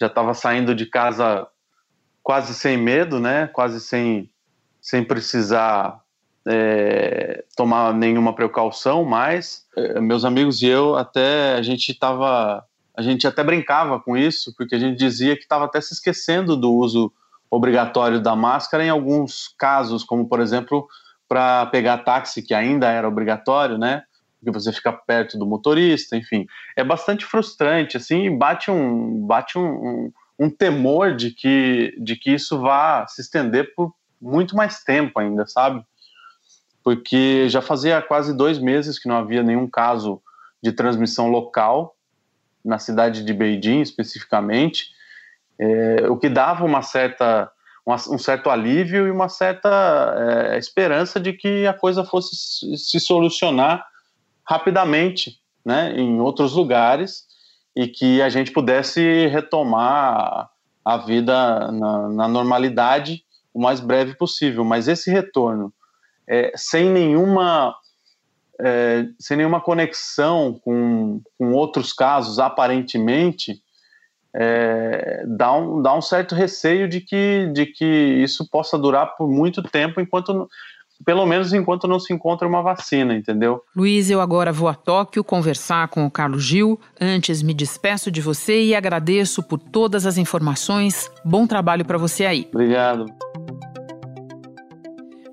já 0.00 0.08
tava 0.08 0.34
saindo 0.34 0.74
de 0.74 0.86
casa 0.86 1.46
quase 2.22 2.54
sem 2.54 2.76
medo, 2.76 3.20
né? 3.20 3.46
Quase 3.48 3.78
sem, 3.78 4.28
sem 4.80 5.04
precisar 5.04 6.00
é, 6.46 7.44
tomar 7.56 7.94
nenhuma 7.94 8.34
precaução 8.34 9.04
mais. 9.04 9.64
É, 9.76 10.00
meus 10.00 10.24
amigos 10.24 10.62
e 10.62 10.66
eu 10.66 10.96
até 10.96 11.54
a 11.54 11.62
gente 11.62 11.92
estava 11.92 12.64
a 12.94 13.02
gente 13.02 13.26
até 13.26 13.42
brincava 13.42 13.98
com 13.98 14.16
isso, 14.16 14.54
porque 14.56 14.74
a 14.74 14.78
gente 14.78 14.98
dizia 14.98 15.36
que 15.36 15.42
estava 15.42 15.64
até 15.64 15.80
se 15.80 15.94
esquecendo 15.94 16.56
do 16.56 16.72
uso 16.72 17.12
obrigatório 17.50 18.20
da 18.20 18.36
máscara 18.36 18.84
em 18.84 18.90
alguns 18.90 19.48
casos, 19.58 20.04
como 20.04 20.28
por 20.28 20.40
exemplo 20.40 20.86
para 21.28 21.66
pegar 21.66 21.98
táxi, 21.98 22.42
que 22.42 22.52
ainda 22.52 22.90
era 22.90 23.08
obrigatório, 23.08 23.78
né? 23.78 24.02
Porque 24.38 24.50
você 24.50 24.72
fica 24.72 24.92
perto 24.92 25.38
do 25.38 25.46
motorista, 25.46 26.16
enfim. 26.16 26.46
É 26.76 26.84
bastante 26.84 27.24
frustrante, 27.24 27.96
assim, 27.96 28.36
bate 28.36 28.70
um, 28.70 29.26
bate 29.26 29.56
um, 29.56 29.64
um, 29.64 30.12
um 30.38 30.50
temor 30.50 31.14
de 31.14 31.30
que, 31.30 31.94
de 31.98 32.16
que 32.16 32.32
isso 32.32 32.60
vá 32.60 33.06
se 33.06 33.22
estender 33.22 33.74
por 33.74 33.94
muito 34.20 34.54
mais 34.54 34.84
tempo 34.84 35.18
ainda, 35.18 35.46
sabe? 35.46 35.82
Porque 36.84 37.48
já 37.48 37.62
fazia 37.62 38.02
quase 38.02 38.36
dois 38.36 38.58
meses 38.58 38.98
que 38.98 39.08
não 39.08 39.16
havia 39.16 39.42
nenhum 39.42 39.68
caso 39.68 40.20
de 40.62 40.72
transmissão 40.72 41.30
local 41.30 41.96
na 42.64 42.78
cidade 42.78 43.24
de 43.24 43.32
Beijing 43.32 43.80
especificamente, 43.80 44.86
é, 45.58 46.08
o 46.08 46.16
que 46.16 46.28
dava 46.28 46.64
uma 46.64 46.82
certa, 46.82 47.50
um 47.86 48.18
certo 48.18 48.50
alívio 48.50 49.06
e 49.06 49.10
uma 49.10 49.28
certa 49.28 50.14
é, 50.52 50.58
esperança 50.58 51.20
de 51.20 51.32
que 51.32 51.66
a 51.66 51.74
coisa 51.74 52.04
fosse 52.04 52.36
se 52.76 53.00
solucionar 53.00 53.84
rapidamente 54.44 55.40
né, 55.64 55.92
em 55.96 56.20
outros 56.20 56.54
lugares 56.54 57.24
e 57.74 57.86
que 57.86 58.20
a 58.20 58.28
gente 58.28 58.50
pudesse 58.50 59.26
retomar 59.28 60.50
a 60.84 60.96
vida 60.96 61.70
na, 61.70 62.08
na 62.08 62.28
normalidade 62.28 63.24
o 63.54 63.60
mais 63.60 63.80
breve 63.80 64.14
possível. 64.14 64.64
Mas 64.64 64.88
esse 64.88 65.10
retorno, 65.10 65.72
é, 66.26 66.52
sem 66.56 66.90
nenhuma 66.90 67.74
é, 68.60 69.06
sem 69.18 69.36
nenhuma 69.36 69.60
conexão 69.60 70.60
com, 70.64 71.20
com 71.38 71.52
outros 71.52 71.92
casos, 71.92 72.38
aparentemente, 72.38 73.60
é, 74.34 75.24
dá, 75.26 75.52
um, 75.52 75.82
dá 75.82 75.94
um 75.94 76.00
certo 76.00 76.34
receio 76.34 76.88
de 76.88 77.00
que, 77.00 77.50
de 77.52 77.66
que 77.66 77.84
isso 77.84 78.48
possa 78.50 78.78
durar 78.78 79.16
por 79.16 79.28
muito 79.28 79.62
tempo, 79.62 80.00
enquanto 80.00 80.48
pelo 81.04 81.26
menos 81.26 81.52
enquanto 81.52 81.88
não 81.88 81.98
se 81.98 82.12
encontra 82.12 82.46
uma 82.46 82.62
vacina, 82.62 83.14
entendeu? 83.14 83.62
Luiz, 83.74 84.08
eu 84.08 84.20
agora 84.20 84.52
vou 84.52 84.68
a 84.68 84.74
Tóquio 84.74 85.24
conversar 85.24 85.88
com 85.88 86.06
o 86.06 86.10
Carlos 86.10 86.44
Gil. 86.44 86.78
Antes, 87.00 87.42
me 87.42 87.52
despeço 87.52 88.10
de 88.10 88.20
você 88.20 88.62
e 88.62 88.74
agradeço 88.74 89.42
por 89.42 89.58
todas 89.58 90.06
as 90.06 90.16
informações. 90.16 91.10
Bom 91.24 91.46
trabalho 91.46 91.84
para 91.84 91.98
você 91.98 92.24
aí. 92.24 92.48
Obrigado. 92.52 93.06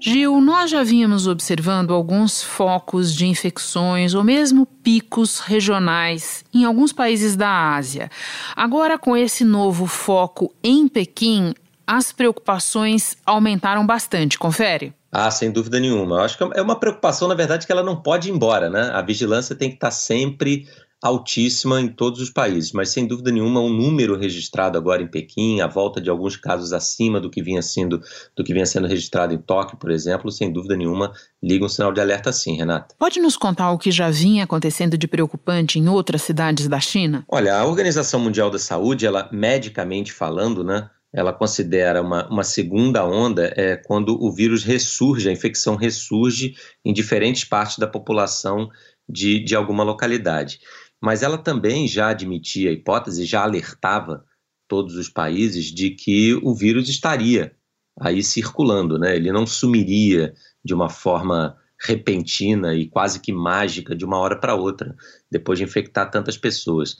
Gil, 0.01 0.39
nós 0.39 0.71
já 0.71 0.81
vínhamos 0.81 1.27
observando 1.27 1.93
alguns 1.93 2.41
focos 2.41 3.13
de 3.13 3.27
infecções 3.27 4.13
ou 4.13 4.23
mesmo 4.23 4.65
picos 4.65 5.39
regionais 5.39 6.45
em 6.53 6.63
alguns 6.63 6.93
países 6.93 7.35
da 7.35 7.75
Ásia. 7.75 8.09
Agora, 8.55 8.97
com 8.97 9.15
esse 9.17 9.43
novo 9.43 9.85
foco 9.87 10.55
em 10.63 10.87
Pequim, 10.87 11.53
as 11.85 12.13
preocupações 12.13 13.17
aumentaram 13.25 13.85
bastante, 13.85 14.39
confere? 14.39 14.93
Ah, 15.11 15.29
sem 15.31 15.51
dúvida 15.51 15.79
nenhuma. 15.79 16.17
Eu 16.17 16.21
acho 16.21 16.37
que 16.37 16.43
é 16.43 16.61
uma 16.61 16.79
preocupação, 16.79 17.27
na 17.27 17.35
verdade, 17.35 17.65
que 17.65 17.71
ela 17.71 17.83
não 17.83 18.01
pode 18.01 18.29
ir 18.29 18.31
embora, 18.31 18.69
né? 18.69 18.91
A 18.93 19.01
vigilância 19.01 19.55
tem 19.55 19.69
que 19.69 19.75
estar 19.75 19.91
sempre 19.91 20.67
altíssima 21.01 21.79
em 21.79 21.87
todos 21.87 22.19
os 22.19 22.29
países, 22.29 22.73
mas 22.73 22.89
sem 22.89 23.07
dúvida 23.07 23.31
nenhuma 23.31 23.61
um 23.61 23.69
número 23.69 24.17
registrado 24.17 24.77
agora 24.77 25.01
em 25.01 25.07
Pequim, 25.07 25.61
a 25.61 25.67
volta 25.67 26.01
de 26.01 26.09
alguns 26.09 26.35
casos 26.35 26.73
acima 26.73 27.21
do 27.21 27.29
que 27.29 27.41
vinha 27.41 27.61
sendo 27.61 28.01
do 28.35 28.43
que 28.43 28.53
vinha 28.53 28.65
sendo 28.65 28.87
registrado 28.87 29.33
em 29.33 29.37
Tóquio, 29.37 29.77
por 29.77 29.91
exemplo, 29.91 30.29
sem 30.29 30.51
dúvida 30.51 30.75
nenhuma 30.75 31.13
liga 31.41 31.63
um 31.63 31.69
sinal 31.69 31.93
de 31.93 32.01
alerta 32.01 32.33
sim, 32.33 32.57
Renata. 32.57 32.95
Pode 32.99 33.19
nos 33.21 33.37
contar 33.37 33.71
o 33.71 33.77
que 33.77 33.91
já 33.91 34.09
vinha 34.09 34.43
acontecendo 34.43 34.97
de 34.97 35.07
preocupante 35.07 35.79
em 35.79 35.87
outras 35.87 36.21
cidades 36.21 36.67
da 36.67 36.81
China? 36.81 37.23
Olha, 37.29 37.55
a 37.55 37.65
Organização 37.65 38.19
Mundial 38.19 38.51
da 38.51 38.59
Saúde, 38.59 39.05
ela 39.05 39.29
medicamente 39.31 40.11
falando, 40.11 40.65
né, 40.65 40.89
ela 41.13 41.31
considera 41.31 42.01
uma, 42.01 42.27
uma 42.27 42.43
segunda 42.43 43.05
onda 43.05 43.53
é 43.55 43.77
quando 43.77 44.21
o 44.21 44.31
vírus 44.31 44.65
ressurge, 44.65 45.29
a 45.29 45.31
infecção 45.31 45.75
ressurge 45.75 46.55
em 46.83 46.91
diferentes 46.91 47.45
partes 47.45 47.77
da 47.77 47.87
população 47.87 48.69
de, 49.07 49.43
de 49.43 49.55
alguma 49.55 49.83
localidade 49.83 50.59
mas 51.01 51.23
ela 51.23 51.37
também 51.37 51.87
já 51.87 52.09
admitia 52.09 52.69
a 52.69 52.73
hipótese, 52.73 53.25
já 53.25 53.43
alertava 53.43 54.25
todos 54.67 54.95
os 54.95 55.09
países 55.09 55.65
de 55.65 55.91
que 55.91 56.33
o 56.43 56.53
vírus 56.53 56.89
estaria 56.89 57.55
aí 57.99 58.23
circulando, 58.23 58.97
né? 58.97 59.15
Ele 59.15 59.31
não 59.31 59.45
sumiria 59.45 60.33
de 60.63 60.73
uma 60.73 60.89
forma 60.89 61.57
repentina 61.81 62.75
e 62.75 62.87
quase 62.87 63.19
que 63.19 63.31
mágica 63.31 63.95
de 63.95 64.05
uma 64.05 64.17
hora 64.17 64.37
para 64.37 64.55
outra, 64.55 64.95
depois 65.31 65.57
de 65.57 65.65
infectar 65.65 66.11
tantas 66.11 66.37
pessoas. 66.37 66.97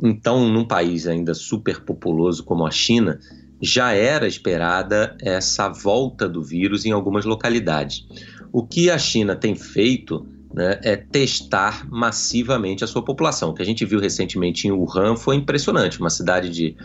Então, 0.00 0.48
num 0.48 0.66
país 0.66 1.06
ainda 1.06 1.34
super 1.34 1.80
populoso 1.80 2.44
como 2.44 2.66
a 2.66 2.70
China, 2.70 3.18
já 3.60 3.92
era 3.92 4.26
esperada 4.26 5.16
essa 5.20 5.68
volta 5.68 6.28
do 6.28 6.42
vírus 6.42 6.84
em 6.84 6.92
algumas 6.92 7.24
localidades. 7.24 8.06
O 8.52 8.66
que 8.66 8.90
a 8.90 8.98
China 8.98 9.34
tem 9.34 9.54
feito 9.54 10.26
né, 10.52 10.80
é 10.82 10.96
testar 10.96 11.86
massivamente 11.90 12.84
a 12.84 12.86
sua 12.86 13.04
população. 13.04 13.50
O 13.50 13.54
que 13.54 13.62
a 13.62 13.66
gente 13.66 13.84
viu 13.84 14.00
recentemente 14.00 14.66
em 14.66 14.72
Wuhan 14.72 15.16
foi 15.16 15.36
impressionante, 15.36 16.00
uma 16.00 16.10
cidade 16.10 16.50
de 16.50 16.76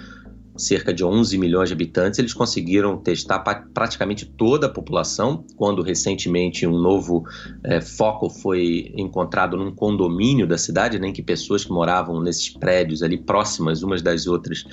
cerca 0.56 0.94
de 0.94 1.04
11 1.04 1.38
milhões 1.38 1.70
de 1.70 1.74
habitantes, 1.74 2.20
eles 2.20 2.34
conseguiram 2.34 2.98
testar 2.98 3.40
praticamente 3.74 4.26
toda 4.26 4.68
a 4.68 4.70
população, 4.70 5.46
quando 5.56 5.82
recentemente 5.82 6.68
um 6.68 6.78
novo 6.78 7.24
é, 7.64 7.82
foco 7.82 8.30
foi 8.30 8.92
encontrado 8.96 9.58
num 9.58 9.74
condomínio 9.74 10.46
da 10.48 10.58
cidade, 10.58 11.00
né, 11.00 11.08
em 11.08 11.14
que 11.14 11.24
pessoas 11.24 11.66
que 11.66 11.72
moravam 11.72 12.22
nesses 12.22 12.50
prédios 12.50 13.02
ali 13.02 13.18
próximas 13.18 13.82
umas 13.82 14.02
das 14.02 14.28
outras 14.28 14.64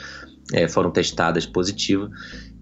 é, 0.53 0.69
foram 0.69 0.91
testadas 0.91 1.47
positivas 1.47 2.11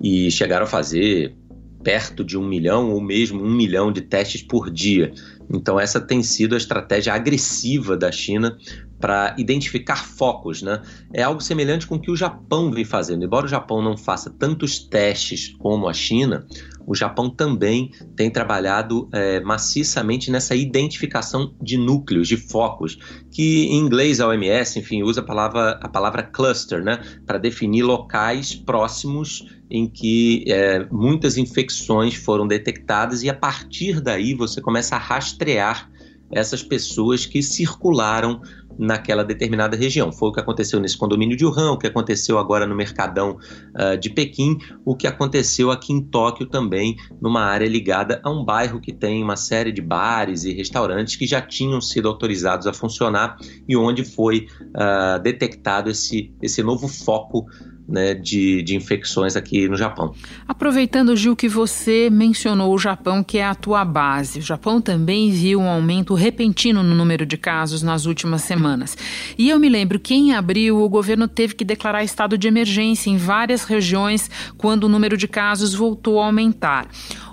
e 0.00 0.30
chegaram 0.30 0.64
a 0.64 0.68
fazer 0.68 1.34
perto 1.82 2.24
de 2.24 2.36
um 2.36 2.46
milhão 2.46 2.92
ou 2.92 3.00
mesmo 3.00 3.42
um 3.42 3.50
milhão 3.50 3.90
de 3.90 4.02
testes 4.02 4.42
por 4.42 4.70
dia. 4.70 5.12
Então, 5.50 5.78
essa 5.80 6.00
tem 6.00 6.22
sido 6.22 6.54
a 6.54 6.58
estratégia 6.58 7.14
agressiva 7.14 7.96
da 7.96 8.12
China 8.12 8.56
para 9.00 9.34
identificar 9.38 10.04
focos, 10.04 10.60
né? 10.60 10.82
É 11.12 11.22
algo 11.22 11.40
semelhante 11.40 11.86
com 11.86 11.94
o 11.94 12.00
que 12.00 12.10
o 12.10 12.16
Japão 12.16 12.70
vem 12.70 12.84
fazendo. 12.84 13.24
Embora 13.24 13.46
o 13.46 13.48
Japão 13.48 13.80
não 13.80 13.96
faça 13.96 14.28
tantos 14.28 14.78
testes 14.78 15.54
como 15.58 15.88
a 15.88 15.92
China, 15.92 16.46
o 16.86 16.94
Japão 16.94 17.30
também 17.30 17.92
tem 18.16 18.30
trabalhado 18.30 19.08
é, 19.12 19.40
maciçamente 19.40 20.30
nessa 20.30 20.54
identificação 20.54 21.54
de 21.62 21.76
núcleos, 21.76 22.26
de 22.26 22.36
focos, 22.36 22.98
que 23.30 23.66
em 23.66 23.76
inglês 23.76 24.20
a 24.20 24.28
OMS, 24.28 24.78
enfim, 24.78 25.02
usa 25.02 25.20
a 25.20 25.24
palavra, 25.24 25.78
a 25.82 25.88
palavra 25.88 26.22
cluster, 26.22 26.82
né? 26.82 26.98
Para 27.26 27.38
definir 27.38 27.82
locais 27.82 28.54
próximos 28.54 29.46
em 29.70 29.86
que 29.86 30.44
é, 30.48 30.86
muitas 30.90 31.36
infecções 31.36 32.14
foram 32.14 32.46
detectadas 32.46 33.22
e 33.22 33.28
a 33.28 33.34
partir 33.34 34.00
daí 34.00 34.34
você 34.34 34.60
começa 34.60 34.96
a 34.96 34.98
rastrear 34.98 35.90
essas 36.30 36.62
pessoas 36.62 37.26
que 37.26 37.42
circularam 37.42 38.40
naquela 38.78 39.24
determinada 39.24 39.76
região. 39.76 40.12
Foi 40.12 40.28
o 40.28 40.32
que 40.32 40.38
aconteceu 40.38 40.78
nesse 40.78 40.96
condomínio 40.96 41.36
de 41.36 41.44
Wuhan, 41.44 41.72
o 41.72 41.78
que 41.78 41.86
aconteceu 41.86 42.38
agora 42.38 42.64
no 42.64 42.76
Mercadão 42.76 43.36
uh, 43.74 43.98
de 43.98 44.08
Pequim, 44.08 44.56
o 44.84 44.94
que 44.94 45.06
aconteceu 45.06 45.72
aqui 45.72 45.92
em 45.92 46.00
Tóquio 46.00 46.46
também, 46.46 46.96
numa 47.20 47.42
área 47.42 47.66
ligada 47.66 48.20
a 48.22 48.30
um 48.30 48.44
bairro 48.44 48.80
que 48.80 48.92
tem 48.92 49.22
uma 49.22 49.36
série 49.36 49.72
de 49.72 49.82
bares 49.82 50.44
e 50.44 50.52
restaurantes 50.52 51.16
que 51.16 51.26
já 51.26 51.42
tinham 51.42 51.80
sido 51.80 52.06
autorizados 52.06 52.68
a 52.68 52.72
funcionar 52.72 53.36
e 53.68 53.76
onde 53.76 54.04
foi 54.04 54.46
uh, 54.60 55.20
detectado 55.20 55.90
esse, 55.90 56.32
esse 56.40 56.62
novo 56.62 56.86
foco 56.86 57.46
né, 57.88 58.12
de, 58.12 58.62
de 58.62 58.76
infecções 58.76 59.34
aqui 59.34 59.66
no 59.66 59.76
Japão. 59.76 60.14
Aproveitando, 60.46 61.16
Gil, 61.16 61.34
que 61.34 61.48
você 61.48 62.10
mencionou 62.10 62.74
o 62.74 62.78
Japão, 62.78 63.24
que 63.24 63.38
é 63.38 63.46
a 63.46 63.54
tua 63.54 63.84
base. 63.84 64.40
O 64.40 64.42
Japão 64.42 64.80
também 64.80 65.30
viu 65.30 65.60
um 65.60 65.68
aumento 65.68 66.12
repentino 66.12 66.82
no 66.82 66.94
número 66.94 67.24
de 67.24 67.38
casos 67.38 67.82
nas 67.82 68.04
últimas 68.04 68.42
semanas. 68.42 68.96
E 69.38 69.48
eu 69.48 69.58
me 69.58 69.68
lembro 69.68 69.98
que 69.98 70.14
em 70.14 70.34
abril 70.34 70.82
o 70.82 70.88
governo 70.88 71.26
teve 71.26 71.54
que 71.54 71.64
declarar 71.64 72.04
estado 72.04 72.36
de 72.36 72.46
emergência 72.46 73.08
em 73.08 73.16
várias 73.16 73.64
regiões 73.64 74.30
quando 74.58 74.84
o 74.84 74.88
número 74.88 75.16
de 75.16 75.26
casos 75.26 75.72
voltou 75.72 76.20
a 76.20 76.26
aumentar. 76.26 76.88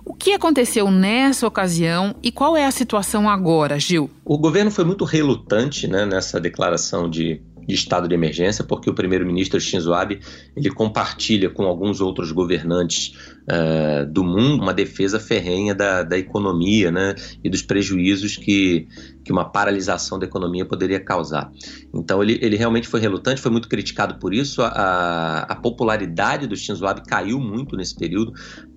O 0.05 0.13
que 0.13 0.33
aconteceu 0.33 0.89
nessa 0.91 1.47
ocasião 1.47 2.15
e 2.21 2.31
qual 2.31 2.55
é 2.55 2.65
a 2.65 2.71
situação 2.71 3.27
agora, 3.27 3.79
Gil? 3.79 4.09
O 4.23 4.37
governo 4.37 4.69
foi 4.69 4.85
muito 4.85 5.03
relutante 5.03 5.87
né, 5.87 6.05
nessa 6.05 6.39
declaração 6.39 7.09
de 7.09 7.41
de 7.67 7.75
estado 7.75 8.07
de 8.07 8.13
emergência, 8.13 8.63
porque 8.63 8.89
o 8.89 8.93
primeiro-ministro 8.93 9.59
Shinzo 9.59 9.93
Abe 9.93 10.19
ele 10.55 10.69
compartilha 10.69 11.49
com 11.49 11.63
alguns 11.63 12.01
outros 12.01 12.31
governantes 12.31 13.13
uh, 13.43 14.05
do 14.11 14.23
mundo 14.23 14.61
uma 14.61 14.73
defesa 14.73 15.19
ferrenha 15.19 15.73
da, 15.73 16.03
da 16.03 16.17
economia 16.17 16.91
né, 16.91 17.15
e 17.43 17.49
dos 17.49 17.61
prejuízos 17.61 18.37
que, 18.37 18.87
que 19.23 19.31
uma 19.31 19.45
paralisação 19.45 20.19
da 20.19 20.25
economia 20.25 20.65
poderia 20.65 20.99
causar. 20.99 21.51
Então 21.93 22.21
ele, 22.21 22.39
ele 22.41 22.55
realmente 22.55 22.87
foi 22.87 22.99
relutante, 22.99 23.41
foi 23.41 23.51
muito 23.51 23.67
criticado 23.67 24.15
por 24.19 24.33
isso. 24.33 24.61
A, 24.61 25.45
a 25.49 25.55
popularidade 25.55 26.47
do 26.47 26.55
Shinzo 26.55 26.85
Abe 26.85 27.01
caiu 27.05 27.39
muito 27.39 27.75
nesse 27.75 27.95
período 27.95 28.33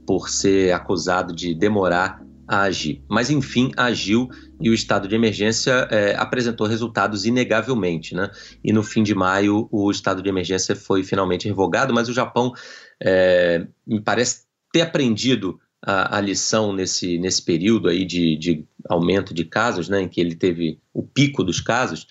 por 0.07 0.29
ser 0.29 0.73
acusado 0.73 1.35
de 1.35 1.55
demorar 1.55 2.28
a 2.49 2.63
agir. 2.63 3.03
Mas, 3.09 3.31
enfim, 3.31 3.71
agiu 3.77 4.29
e 4.61 4.71
o 4.71 4.75
estado 4.75 5.07
de 5.07 5.15
emergência 5.15 5.87
é, 5.91 6.17
apresentou 6.17 6.67
resultados 6.67 7.27
inegavelmente. 7.27 8.15
Né? 8.15 8.31
E 8.65 8.73
no 8.73 8.83
fim 8.83 9.03
de 9.03 9.15
maio, 9.15 9.69
o 9.71 9.91
estado 9.91 10.23
de 10.23 10.29
emergência 10.29 10.75
foi 10.75 11.05
finalmente 11.05 11.47
revogado, 11.47 11.93
mas 11.93 12.09
o 12.09 12.13
Japão 12.13 12.53
é, 13.01 13.67
me 13.87 14.01
parece 14.01 14.47
ter 14.73 14.81
aprendido 14.81 15.61
a, 15.83 16.17
a, 16.17 16.21
lição 16.21 16.73
nesse, 16.73 17.19
nesse 17.19 17.43
período 17.43 17.89
aí 17.89 18.05
de, 18.05 18.37
de 18.37 18.65
aumento 18.89 19.33
de 19.33 19.45
casos, 19.45 19.89
né, 19.89 20.03
em 20.03 20.09
que 20.09 20.21
ele 20.21 20.35
teve 20.35 20.81
o 20.93 21.03
pico 21.03 21.45
dos 21.45 21.61
casos 21.61 22.07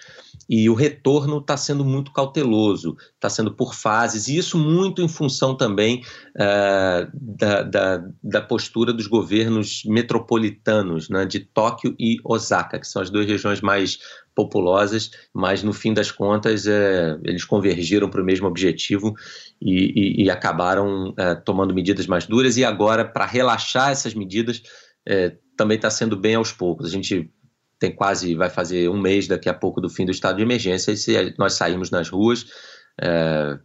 e 0.49 0.69
o 0.69 0.73
retorno 0.73 1.39
está 1.39 1.57
sendo 1.57 1.83
muito 1.83 2.11
cauteloso, 2.11 2.95
está 3.15 3.29
sendo 3.29 3.51
por 3.53 3.73
fases, 3.73 4.27
e 4.27 4.37
isso 4.37 4.57
muito 4.57 5.01
em 5.01 5.07
função 5.07 5.55
também 5.55 6.01
uh, 6.35 7.09
da, 7.13 7.63
da, 7.63 8.03
da, 8.23 8.41
postura 8.41 8.93
dos 8.93 9.07
governos 9.07 9.83
metropolitanos 9.85 11.09
né, 11.09 11.25
de 11.25 11.39
Tóquio 11.41 11.95
e 11.99 12.17
Osaka, 12.23 12.79
que 12.79 12.87
são 12.87 13.01
as 13.01 13.09
duas 13.09 13.25
regiões 13.25 13.61
mais 13.61 13.99
populosas, 14.33 15.09
mas 15.33 15.63
no 15.63 15.73
fim 15.73 15.93
das 15.93 16.11
contas 16.11 16.67
é, 16.67 17.17
eles 17.23 17.43
convergiram 17.43 18.07
para 18.07 18.21
o 18.21 18.25
mesmo 18.25 18.47
objetivo 18.47 19.15
e, 19.59 20.21
e, 20.21 20.25
e 20.25 20.29
acabaram 20.29 21.11
é, 21.17 21.33
tomando 21.33 21.73
medidas 21.73 22.05
mais 22.05 22.27
duras, 22.27 22.55
e 22.55 22.63
agora, 22.63 23.03
para 23.03 23.25
relaxar 23.25 23.89
essas 23.89 24.13
medidas, 24.13 24.61
é, 25.07 25.35
também 25.57 25.75
está 25.75 25.89
sendo 25.89 26.15
bem 26.15 26.35
aos 26.35 26.51
poucos. 26.51 26.85
A 26.85 26.89
gente 26.89 27.31
tem 27.79 27.93
quase, 27.93 28.35
vai 28.35 28.49
fazer 28.49 28.89
um 28.89 28.99
mês 28.99 29.27
daqui 29.27 29.49
a 29.49 29.53
pouco 29.53 29.79
do 29.79 29.89
fim 29.89 30.05
do 30.05 30.11
estado 30.11 30.37
de 30.37 30.43
emergência, 30.43 30.91
e 30.91 30.97
se 30.97 31.35
nós 31.37 31.53
saímos 31.53 31.91
nas 31.91 32.09
ruas, 32.09 32.45
é, 32.99 33.57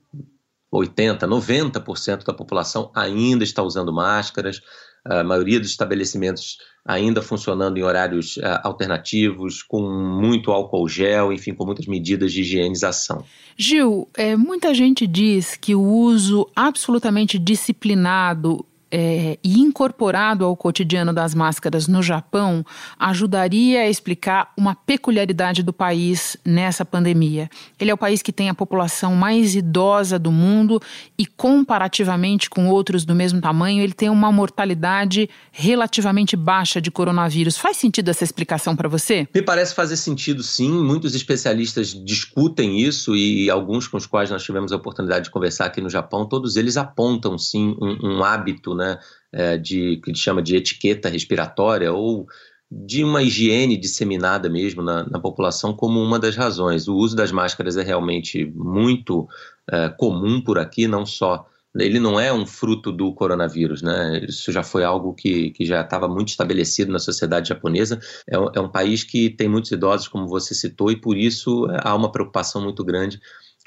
80%, 0.72 1.20
90% 1.20 2.24
da 2.24 2.32
população 2.32 2.90
ainda 2.94 3.44
está 3.44 3.62
usando 3.62 3.92
máscaras, 3.92 4.60
a 5.04 5.24
maioria 5.24 5.58
dos 5.58 5.70
estabelecimentos 5.70 6.58
ainda 6.84 7.22
funcionando 7.22 7.76
em 7.76 7.82
horários 7.82 8.36
uh, 8.36 8.60
alternativos, 8.62 9.62
com 9.62 9.80
muito 9.82 10.50
álcool 10.50 10.88
gel, 10.88 11.32
enfim, 11.32 11.54
com 11.54 11.64
muitas 11.64 11.86
medidas 11.86 12.32
de 12.32 12.40
higienização. 12.40 13.24
Gil, 13.56 14.08
é, 14.14 14.36
muita 14.36 14.72
gente 14.74 15.06
diz 15.06 15.56
que 15.56 15.74
o 15.74 15.82
uso 15.82 16.48
absolutamente 16.54 17.38
disciplinado 17.38 18.64
é, 18.92 19.38
e 19.42 19.58
incorporado 19.58 20.44
ao 20.44 20.54
cotidiano 20.54 21.14
das 21.14 21.34
máscaras 21.34 21.88
no 21.88 22.02
Japão 22.02 22.64
ajudaria 22.98 23.80
a 23.80 23.88
explicar 23.88 24.52
uma 24.56 24.74
peculiaridade 24.74 25.62
do 25.62 25.72
país 25.72 26.36
nessa 26.44 26.84
pandemia. 26.84 27.48
Ele 27.80 27.90
é 27.90 27.94
o 27.94 27.98
país 27.98 28.20
que 28.20 28.30
tem 28.30 28.50
a 28.50 28.54
população 28.54 29.14
mais 29.14 29.54
idosa 29.54 30.18
do 30.18 30.30
mundo 30.30 30.80
e, 31.18 31.24
comparativamente 31.24 32.50
com 32.50 32.68
outros 32.68 33.06
do 33.06 33.14
mesmo 33.14 33.40
tamanho, 33.40 33.82
ele 33.82 33.94
tem 33.94 34.10
uma 34.10 34.30
mortalidade 34.30 35.30
relativamente 35.50 36.36
baixa 36.36 36.80
de 36.80 36.90
coronavírus. 36.90 37.56
Faz 37.56 37.78
sentido 37.78 38.10
essa 38.10 38.24
explicação 38.24 38.76
para 38.76 38.88
você? 38.88 39.26
Me 39.34 39.40
parece 39.40 39.74
fazer 39.74 39.96
sentido, 39.96 40.42
sim. 40.42 40.70
Muitos 40.70 41.14
especialistas 41.14 41.94
discutem 42.04 42.80
isso 42.80 43.16
e 43.16 43.48
alguns 43.48 43.88
com 43.88 43.96
os 43.96 44.04
quais 44.04 44.30
nós 44.30 44.42
tivemos 44.42 44.70
a 44.70 44.76
oportunidade 44.76 45.24
de 45.24 45.30
conversar 45.30 45.66
aqui 45.66 45.80
no 45.80 45.88
Japão, 45.88 46.26
todos 46.26 46.56
eles 46.56 46.76
apontam, 46.76 47.38
sim, 47.38 47.74
um, 47.80 48.18
um 48.18 48.24
hábito, 48.24 48.74
né? 48.74 48.81
Né, 48.82 48.98
é, 49.32 49.56
de 49.56 50.00
que 50.02 50.10
ele 50.10 50.18
chama 50.18 50.42
de 50.42 50.56
etiqueta 50.56 51.08
respiratória 51.08 51.92
ou 51.92 52.26
de 52.70 53.04
uma 53.04 53.22
higiene 53.22 53.76
disseminada 53.76 54.48
mesmo 54.48 54.82
na, 54.82 55.06
na, 55.08 55.20
população 55.20 55.74
como 55.74 56.00
uma 56.00 56.18
das 56.18 56.36
razões. 56.36 56.88
O 56.88 56.94
uso 56.94 57.14
das 57.14 57.30
máscaras 57.30 57.76
é 57.76 57.82
realmente 57.82 58.46
muito 58.54 59.28
é, 59.70 59.90
comum 59.90 60.40
por 60.40 60.58
aqui, 60.58 60.88
não 60.88 61.04
só. 61.04 61.46
Ele 61.74 62.00
não 62.00 62.18
é 62.18 62.32
um 62.32 62.46
fruto 62.46 62.90
do 62.90 63.14
coronavírus, 63.14 63.82
né? 63.82 64.24
Isso 64.26 64.50
já 64.52 64.62
foi 64.62 64.84
algo 64.84 65.14
que, 65.14 65.50
que 65.50 65.64
já 65.64 65.82
estava 65.82 66.08
muito 66.08 66.28
estabelecido 66.28 66.92
na 66.92 66.98
sociedade 66.98 67.48
japonesa. 67.48 67.98
É, 68.28 68.36
é 68.36 68.60
um 68.60 68.68
país 68.68 69.04
que 69.04 69.30
tem 69.30 69.48
muitos 69.48 69.70
idosos, 69.70 70.08
como 70.08 70.26
você 70.26 70.54
citou, 70.54 70.90
e 70.90 70.96
por 70.96 71.16
isso 71.16 71.70
é, 71.70 71.78
há 71.82 71.94
uma 71.94 72.10
preocupação 72.10 72.62
muito 72.62 72.82
grande 72.84 73.20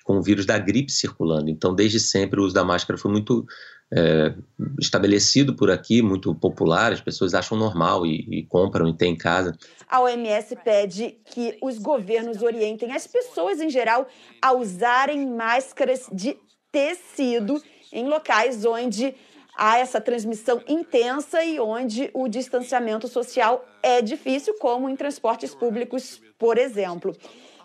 com 0.03 0.17
o 0.17 0.21
vírus 0.21 0.45
da 0.45 0.57
gripe 0.57 0.91
circulando. 0.91 1.49
Então, 1.49 1.73
desde 1.73 1.99
sempre, 1.99 2.39
o 2.39 2.43
uso 2.43 2.53
da 2.53 2.63
máscara 2.63 2.97
foi 2.97 3.11
muito 3.11 3.45
é, 3.93 4.33
estabelecido 4.79 5.55
por 5.55 5.69
aqui, 5.69 6.01
muito 6.01 6.33
popular, 6.35 6.91
as 6.91 7.01
pessoas 7.01 7.33
acham 7.33 7.57
normal 7.57 8.05
e, 8.05 8.39
e 8.39 8.43
compram 8.43 8.87
e 8.87 8.93
têm 8.93 9.13
em 9.13 9.17
casa. 9.17 9.55
A 9.87 10.01
OMS 10.01 10.55
pede 10.63 11.17
que 11.25 11.57
os 11.61 11.77
governos 11.77 12.41
orientem 12.41 12.91
as 12.91 13.05
pessoas 13.07 13.61
em 13.61 13.69
geral 13.69 14.07
a 14.41 14.53
usarem 14.53 15.25
máscaras 15.27 16.09
de 16.11 16.37
tecido 16.71 17.61
em 17.93 18.07
locais 18.07 18.65
onde 18.65 19.15
há 19.55 19.77
essa 19.77 20.01
transmissão 20.01 20.61
intensa 20.67 21.43
e 21.43 21.59
onde 21.59 22.09
o 22.13 22.27
distanciamento 22.27 23.07
social 23.07 23.65
é 23.81 24.01
difícil, 24.01 24.55
como 24.59 24.89
em 24.89 24.95
transportes 24.95 25.55
públicos, 25.55 26.21
por 26.37 26.57
exemplo. 26.57 27.15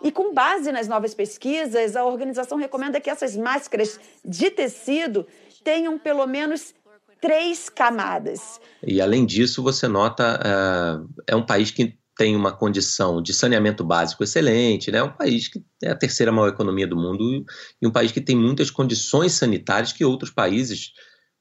E 0.03 0.11
com 0.11 0.33
base 0.33 0.71
nas 0.71 0.87
novas 0.87 1.13
pesquisas, 1.13 1.95
a 1.95 2.05
organização 2.05 2.57
recomenda 2.57 2.99
que 2.99 3.09
essas 3.09 3.35
máscaras 3.35 3.99
de 4.23 4.49
tecido 4.49 5.27
tenham 5.63 5.97
pelo 5.97 6.25
menos 6.25 6.73
três 7.19 7.69
camadas. 7.69 8.59
E 8.83 8.99
além 8.99 9.25
disso, 9.25 9.61
você 9.61 9.87
nota 9.87 10.39
uh, 10.39 11.23
é 11.27 11.35
um 11.35 11.45
país 11.45 11.71
que 11.71 11.97
tem 12.17 12.35
uma 12.35 12.51
condição 12.51 13.21
de 13.21 13.33
saneamento 13.33 13.83
básico 13.83 14.23
excelente, 14.23 14.91
né? 14.91 14.99
É 14.99 15.03
um 15.03 15.11
país 15.11 15.47
que 15.47 15.63
é 15.83 15.91
a 15.91 15.95
terceira 15.95 16.31
maior 16.31 16.49
economia 16.49 16.85
do 16.85 16.95
mundo 16.95 17.45
e 17.81 17.87
um 17.87 17.91
país 17.91 18.11
que 18.11 18.21
tem 18.21 18.35
muitas 18.35 18.69
condições 18.69 19.33
sanitárias 19.33 19.93
que 19.93 20.03
outros 20.03 20.31
países 20.31 20.91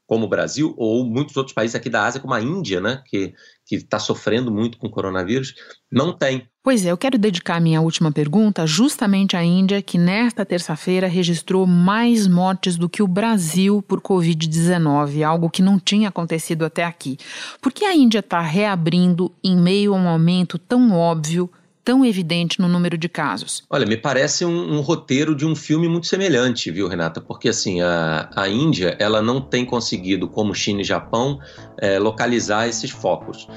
como 0.07 0.27
o 0.27 0.29
Brasil 0.29 0.75
ou 0.77 1.05
muitos 1.05 1.37
outros 1.37 1.55
países 1.55 1.77
aqui 1.77 1.89
da 1.89 2.05
Ásia, 2.05 2.21
como 2.21 2.35
a 2.35 2.41
Índia, 2.41 2.81
né, 2.81 3.01
que 3.07 3.33
está 3.75 3.99
sofrendo 3.99 4.51
muito 4.51 4.79
com 4.79 4.87
o 4.87 4.91
coronavírus, 4.91 5.55
não 5.91 6.13
tem. 6.13 6.47
Pois 6.63 6.85
é, 6.85 6.91
eu 6.91 6.97
quero 6.99 7.17
dedicar 7.17 7.59
minha 7.61 7.81
última 7.81 8.13
pergunta 8.13 8.67
justamente 8.67 9.35
à 9.35 9.43
Índia, 9.43 9.81
que 9.81 9.97
nesta 9.97 10.45
terça-feira 10.45 11.07
registrou 11.07 11.67
mais 11.67 12.27
mortes 12.27 12.77
do 12.77 12.89
que 12.89 13.03
o 13.03 13.09
Brasil 13.09 13.81
por 13.83 14.01
Covid-19, 14.01 15.23
algo 15.23 15.49
que 15.49 15.63
não 15.63 15.79
tinha 15.79 16.11
acontecido 16.11 16.65
até 16.65 16.85
aqui. 16.85 17.17
Por 17.63 17.73
que 17.73 17.87
a 17.87 17.95
Índia 17.95 18.19
está 18.19 18.41
reabrindo 18.41 19.35
em 19.43 19.57
meio 19.57 19.95
a 19.95 19.97
um 19.97 20.09
aumento 20.09 20.59
tão 20.59 20.93
óbvio 20.93 21.51
tão 21.85 22.05
evidente 22.05 22.61
no 22.61 22.69
número 22.69 22.97
de 22.97 23.09
casos? 23.09 23.63
Olha, 23.71 23.87
me 23.87 23.97
parece 23.97 24.45
um, 24.45 24.75
um, 24.75 24.81
roteiro 24.81 25.35
de 25.35 25.47
um 25.47 25.55
filme 25.55 25.89
muito 25.89 26.07
semelhante, 26.07 26.71
viu, 26.71 26.89
Renata? 26.89 27.21
Porque 27.21 27.49
assim, 27.49 27.81
a, 27.81 28.31
a 28.35 28.49
Índia 28.49 28.97
ela 28.99 29.21
não 29.23 29.41
tem 29.41 29.65
conseguido, 29.65 30.29
como 30.29 30.55
China 30.55 30.81
e 30.81 30.85
Japão, 30.85 31.39
é, 31.79 31.99
localizar 31.99 32.69
esses 32.69 32.91
focos. 32.91 33.49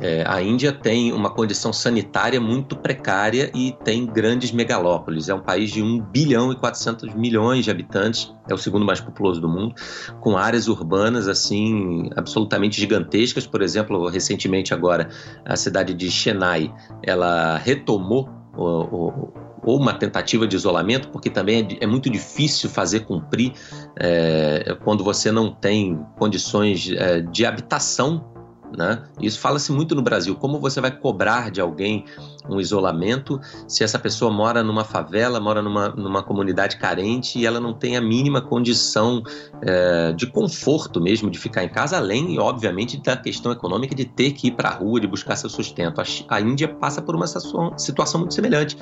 É, 0.00 0.24
a 0.26 0.42
Índia 0.42 0.72
tem 0.72 1.12
uma 1.12 1.30
condição 1.30 1.72
sanitária 1.72 2.40
muito 2.40 2.76
precária 2.76 3.50
e 3.54 3.72
tem 3.84 4.06
grandes 4.06 4.52
megalópolis. 4.52 5.28
É 5.28 5.34
um 5.34 5.40
país 5.40 5.70
de 5.70 5.82
1 5.82 6.00
bilhão 6.02 6.52
e 6.52 6.56
400 6.56 7.14
milhões 7.14 7.64
de 7.64 7.70
habitantes, 7.70 8.32
é 8.48 8.54
o 8.54 8.58
segundo 8.58 8.84
mais 8.84 9.00
populoso 9.00 9.40
do 9.40 9.48
mundo, 9.48 9.74
com 10.20 10.36
áreas 10.36 10.68
urbanas 10.68 11.28
assim 11.28 12.10
absolutamente 12.14 12.78
gigantescas. 12.78 13.46
Por 13.46 13.62
exemplo, 13.62 14.08
recentemente 14.08 14.74
agora 14.74 15.08
a 15.44 15.56
cidade 15.56 15.94
de 15.94 16.10
Chennai, 16.10 16.72
ela 17.02 17.56
retomou 17.56 18.28
o, 18.54 19.32
ou 19.66 19.78
uma 19.78 19.92
tentativa 19.92 20.46
de 20.46 20.54
isolamento, 20.54 21.08
porque 21.08 21.28
também 21.28 21.68
é, 21.80 21.84
é 21.84 21.86
muito 21.86 22.08
difícil 22.08 22.70
fazer 22.70 23.00
cumprir 23.00 23.52
é, 23.98 24.76
quando 24.84 25.02
você 25.02 25.32
não 25.32 25.52
tem 25.52 25.98
condições 26.18 26.88
é, 26.92 27.20
de 27.20 27.44
habitação 27.44 28.35
né? 28.76 29.02
Isso 29.20 29.38
fala-se 29.38 29.70
muito 29.72 29.94
no 29.94 30.02
Brasil. 30.02 30.34
Como 30.34 30.58
você 30.58 30.80
vai 30.80 30.90
cobrar 30.90 31.50
de 31.50 31.60
alguém 31.60 32.04
um 32.48 32.60
isolamento 32.60 33.40
se 33.66 33.84
essa 33.84 33.98
pessoa 33.98 34.30
mora 34.30 34.62
numa 34.62 34.84
favela, 34.84 35.40
mora 35.40 35.60
numa, 35.60 35.88
numa 35.90 36.22
comunidade 36.22 36.76
carente 36.78 37.38
e 37.38 37.46
ela 37.46 37.60
não 37.60 37.74
tem 37.74 37.96
a 37.96 38.00
mínima 38.00 38.40
condição 38.40 39.22
é, 39.62 40.12
de 40.12 40.26
conforto 40.26 41.00
mesmo 41.00 41.30
de 41.30 41.38
ficar 41.38 41.64
em 41.64 41.68
casa, 41.68 41.96
além, 41.96 42.38
obviamente, 42.38 42.96
da 43.02 43.16
questão 43.16 43.52
econômica 43.52 43.94
de 43.94 44.04
ter 44.04 44.32
que 44.32 44.48
ir 44.48 44.52
para 44.52 44.70
a 44.70 44.74
rua, 44.74 45.00
de 45.00 45.06
buscar 45.06 45.36
seu 45.36 45.50
sustento. 45.50 46.00
A, 46.00 46.04
a 46.28 46.40
Índia 46.40 46.68
passa 46.68 47.02
por 47.02 47.14
uma 47.14 47.26
situação 47.26 48.20
muito 48.20 48.34
semelhante. 48.34 48.76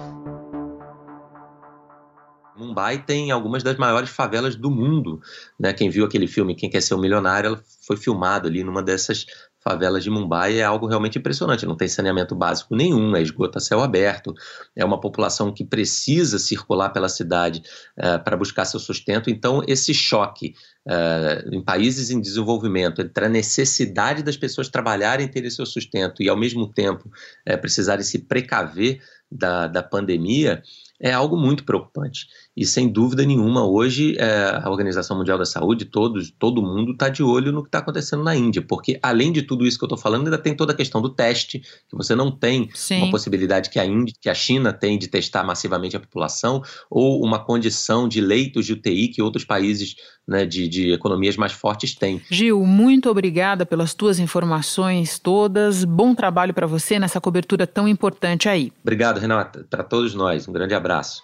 Mumbai 2.57 3.03
tem 3.03 3.33
algumas 3.33 3.62
das 3.62 3.77
maiores 3.77 4.11
favelas 4.11 4.55
do 4.55 4.70
mundo, 4.70 5.20
né? 5.59 5.73
Quem 5.73 5.90
viu 5.90 6.05
aquele 6.05 6.29
filme 6.29 6.55
Quem 6.55 6.70
Quer 6.70 6.81
Ser 6.81 6.94
um 6.94 7.01
Milionário, 7.01 7.61
foi 7.87 7.97
filmado 7.97 8.47
ali 8.47 8.62
numa 8.62 8.83
dessas 8.83 9.27
favelas 9.64 10.05
de 10.05 10.11
Mumbai 10.11 10.59
é 10.59 10.62
algo 10.62 10.87
realmente 10.87 11.18
impressionante. 11.18 11.64
Não 11.64 11.77
tem 11.77 11.88
saneamento 11.88 12.35
básico 12.35 12.77
nenhum, 12.77 13.16
é 13.16 13.22
esgoto 13.22 13.57
a 13.57 13.61
céu 13.61 13.81
aberto, 13.81 14.35
é 14.77 14.85
uma 14.85 15.00
população 15.00 15.53
que 15.53 15.64
precisa 15.64 16.38
circular 16.38 16.90
pela 16.90 17.09
cidade 17.09 17.62
uh, 17.98 18.22
para 18.22 18.37
buscar 18.37 18.66
seu 18.66 18.79
sustento. 18.79 19.31
Então, 19.31 19.62
esse 19.66 19.94
choque 19.94 20.55
uh, 20.87 21.55
em 21.55 21.64
países 21.64 22.11
em 22.11 22.20
desenvolvimento 22.20 23.00
entre 23.00 23.24
a 23.24 23.29
necessidade 23.29 24.22
das 24.22 24.37
pessoas 24.37 24.68
trabalharem, 24.68 25.27
terem 25.27 25.48
seu 25.48 25.64
sustento 25.64 26.22
e, 26.22 26.29
ao 26.29 26.37
mesmo 26.37 26.70
tempo, 26.70 27.11
uh, 27.48 27.59
precisarem 27.59 28.05
se 28.05 28.18
precaver 28.18 29.00
da, 29.31 29.66
da 29.66 29.83
pandemia 29.83 30.62
é 31.00 31.12
algo 31.12 31.37
muito 31.37 31.64
preocupante. 31.64 32.26
E 32.57 32.64
sem 32.64 32.88
dúvida 32.88 33.24
nenhuma, 33.24 33.66
hoje 33.66 34.16
é, 34.18 34.61
a 34.62 34.70
Organização 34.70 35.16
Mundial 35.16 35.37
da 35.37 35.44
Saúde, 35.44 35.85
todos, 35.85 36.30
todo 36.38 36.62
mundo 36.62 36.92
está 36.92 37.09
de 37.09 37.22
olho 37.22 37.52
no 37.52 37.62
que 37.62 37.68
está 37.68 37.78
acontecendo 37.78 38.22
na 38.22 38.37
Índia, 38.37 38.62
porque 38.62 38.98
além 39.02 39.33
de 39.33 39.42
tudo 39.42 39.66
isso 39.66 39.76
que 39.78 39.85
eu 39.85 39.88
estou 39.88 39.98
falando, 39.98 40.26
ainda 40.26 40.38
tem 40.38 40.54
toda 40.54 40.72
a 40.72 40.76
questão 40.76 41.02
do 41.02 41.09
teste, 41.09 41.59
que 41.59 41.96
você 41.96 42.14
não 42.14 42.30
tem 42.30 42.68
Sim. 42.74 43.02
uma 43.02 43.11
possibilidade 43.11 43.70
que 43.70 43.78
a 43.78 43.85
Índia, 43.85 44.14
que 44.20 44.30
a 44.30 44.35
China 44.35 44.72
tem 44.72 44.98
de 44.98 45.09
testar 45.09 45.42
massivamente 45.42 45.96
a 45.96 46.00
população, 46.00 46.62
ou 46.88 47.24
uma 47.24 47.44
condição 47.44 48.09
de 48.09 48.20
leitos 48.20 48.64
de 48.66 48.72
UTI 48.72 49.09
que 49.09 49.22
outros 49.22 49.44
países 49.44 49.96
né, 50.26 50.46
de, 50.46 50.68
de 50.68 50.92
economias 50.92 51.37
mais 51.37 51.52
fortes 51.52 51.94
têm. 51.94 52.22
Gil, 52.30 52.64
muito 52.64 53.11
obrigada 53.11 53.66
pelas 53.66 53.94
tuas 53.94 54.18
informações 54.18 55.18
todas. 55.18 55.85
Bom 55.85 56.14
trabalho 56.14 56.54
para 56.54 56.66
você 56.66 56.98
nessa 56.98 57.20
cobertura 57.20 57.66
tão 57.66 57.87
importante 57.87 58.48
aí. 58.48 58.72
Obrigado, 58.83 59.18
Renata, 59.18 59.66
para 59.68 59.83
todos 59.83 60.14
nós. 60.14 60.48
Um 60.48 60.52
grande 60.52 60.74
abraço. 60.85 61.23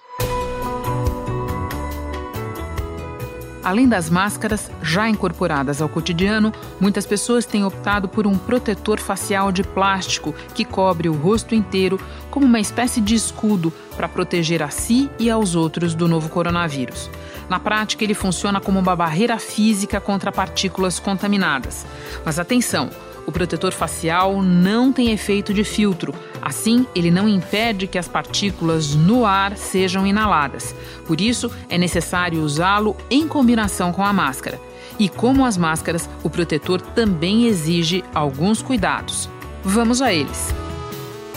Além 3.62 3.86
das 3.86 4.08
máscaras 4.08 4.70
já 4.82 5.06
incorporadas 5.06 5.82
ao 5.82 5.88
cotidiano, 5.88 6.50
muitas 6.80 7.04
pessoas 7.04 7.44
têm 7.44 7.62
optado 7.62 8.08
por 8.08 8.26
um 8.26 8.38
protetor 8.38 8.98
facial 8.98 9.52
de 9.52 9.62
plástico 9.62 10.34
que 10.54 10.64
cobre 10.64 11.10
o 11.10 11.12
rosto 11.12 11.54
inteiro 11.54 12.00
como 12.30 12.46
uma 12.46 12.58
espécie 12.58 13.02
de 13.02 13.14
escudo 13.14 13.70
para 13.96 14.08
proteger 14.08 14.62
a 14.62 14.70
si 14.70 15.10
e 15.18 15.28
aos 15.30 15.54
outros 15.54 15.94
do 15.94 16.08
novo 16.08 16.30
coronavírus. 16.30 17.10
Na 17.50 17.60
prática, 17.60 18.02
ele 18.02 18.14
funciona 18.14 18.60
como 18.60 18.78
uma 18.78 18.96
barreira 18.96 19.38
física 19.38 20.00
contra 20.00 20.32
partículas 20.32 20.98
contaminadas. 20.98 21.84
Mas 22.24 22.38
atenção! 22.38 22.88
O 23.30 23.32
protetor 23.32 23.72
facial 23.72 24.42
não 24.42 24.92
tem 24.92 25.12
efeito 25.12 25.54
de 25.54 25.62
filtro, 25.62 26.12
assim, 26.42 26.84
ele 26.96 27.12
não 27.12 27.28
impede 27.28 27.86
que 27.86 27.96
as 27.96 28.08
partículas 28.08 28.96
no 28.96 29.24
ar 29.24 29.56
sejam 29.56 30.04
inaladas. 30.04 30.74
Por 31.06 31.20
isso, 31.20 31.48
é 31.68 31.78
necessário 31.78 32.42
usá-lo 32.42 32.96
em 33.08 33.28
combinação 33.28 33.92
com 33.92 34.04
a 34.04 34.12
máscara. 34.12 34.60
E 34.98 35.08
como 35.08 35.46
as 35.46 35.56
máscaras, 35.56 36.10
o 36.24 36.28
protetor 36.28 36.80
também 36.80 37.46
exige 37.46 38.02
alguns 38.12 38.62
cuidados. 38.62 39.30
Vamos 39.62 40.02
a 40.02 40.12
eles. 40.12 40.52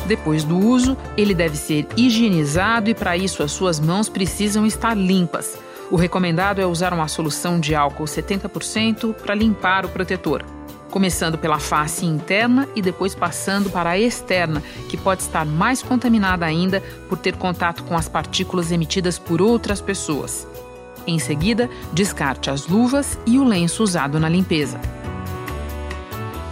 Depois 0.08 0.44
do 0.44 0.58
uso, 0.58 0.98
ele 1.16 1.36
deve 1.36 1.56
ser 1.56 1.86
higienizado 1.96 2.90
e, 2.90 2.96
para 2.96 3.16
isso, 3.16 3.44
as 3.44 3.52
suas 3.52 3.80
mãos 3.80 4.10
precisam 4.10 4.66
estar 4.66 4.98
limpas. 4.98 5.60
O 5.92 5.96
recomendado 5.96 6.60
é 6.60 6.66
usar 6.66 6.92
uma 6.92 7.08
solução 7.08 7.60
de 7.60 7.76
álcool 7.76 8.06
70% 8.06 9.14
para 9.14 9.36
limpar 9.36 9.86
o 9.86 9.90
protetor 9.90 10.44
começando 10.94 11.40
pela 11.40 11.58
face 11.58 12.06
interna 12.06 12.70
e 12.76 12.82
depois 12.82 13.16
passando 13.16 13.68
para 13.68 13.90
a 13.90 14.00
externa, 14.00 14.62
que 14.88 14.96
pode 14.96 15.24
estar 15.24 15.44
mais 15.44 15.82
contaminada 15.82 16.46
ainda 16.46 16.84
por 17.10 17.18
ter 17.18 17.36
contato 17.36 17.84
com 17.86 17.98
as 17.98 18.08
partículas 18.08 18.72
emitidas 18.72 19.18
por 19.18 19.42
outras 19.42 19.82
pessoas. 19.82 20.48
Em 21.08 21.18
seguida, 21.18 21.68
descarte 21.92 22.52
as 22.52 22.68
luvas 22.68 23.18
e 23.26 23.40
o 23.40 23.44
lenço 23.44 23.82
usado 23.82 24.20
na 24.20 24.30
limpeza. 24.30 24.80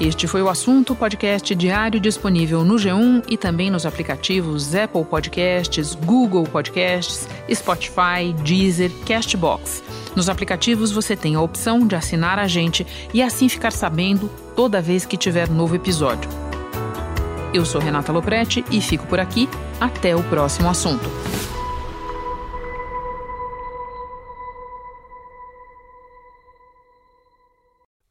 Este 0.01 0.25
foi 0.25 0.41
o 0.41 0.49
assunto 0.49 0.95
podcast 0.95 1.53
diário 1.53 1.99
disponível 1.99 2.65
no 2.65 2.73
G1 2.73 3.23
e 3.29 3.37
também 3.37 3.69
nos 3.69 3.85
aplicativos 3.85 4.73
Apple 4.73 5.05
Podcasts, 5.05 5.93
Google 5.93 6.43
Podcasts, 6.43 7.27
Spotify, 7.53 8.33
Deezer, 8.43 8.89
Castbox. 9.05 9.83
Nos 10.15 10.27
aplicativos 10.27 10.91
você 10.91 11.15
tem 11.15 11.35
a 11.35 11.41
opção 11.41 11.85
de 11.85 11.95
assinar 11.95 12.39
a 12.39 12.47
gente 12.47 12.83
e 13.13 13.21
assim 13.21 13.47
ficar 13.47 13.71
sabendo 13.71 14.27
toda 14.55 14.81
vez 14.81 15.05
que 15.05 15.15
tiver 15.15 15.47
novo 15.47 15.75
episódio. 15.75 16.27
Eu 17.53 17.63
sou 17.63 17.79
Renata 17.79 18.11
Loprete 18.11 18.65
e 18.71 18.81
fico 18.81 19.05
por 19.05 19.19
aqui. 19.19 19.47
Até 19.79 20.15
o 20.15 20.23
próximo 20.23 20.67
assunto. 20.67 21.07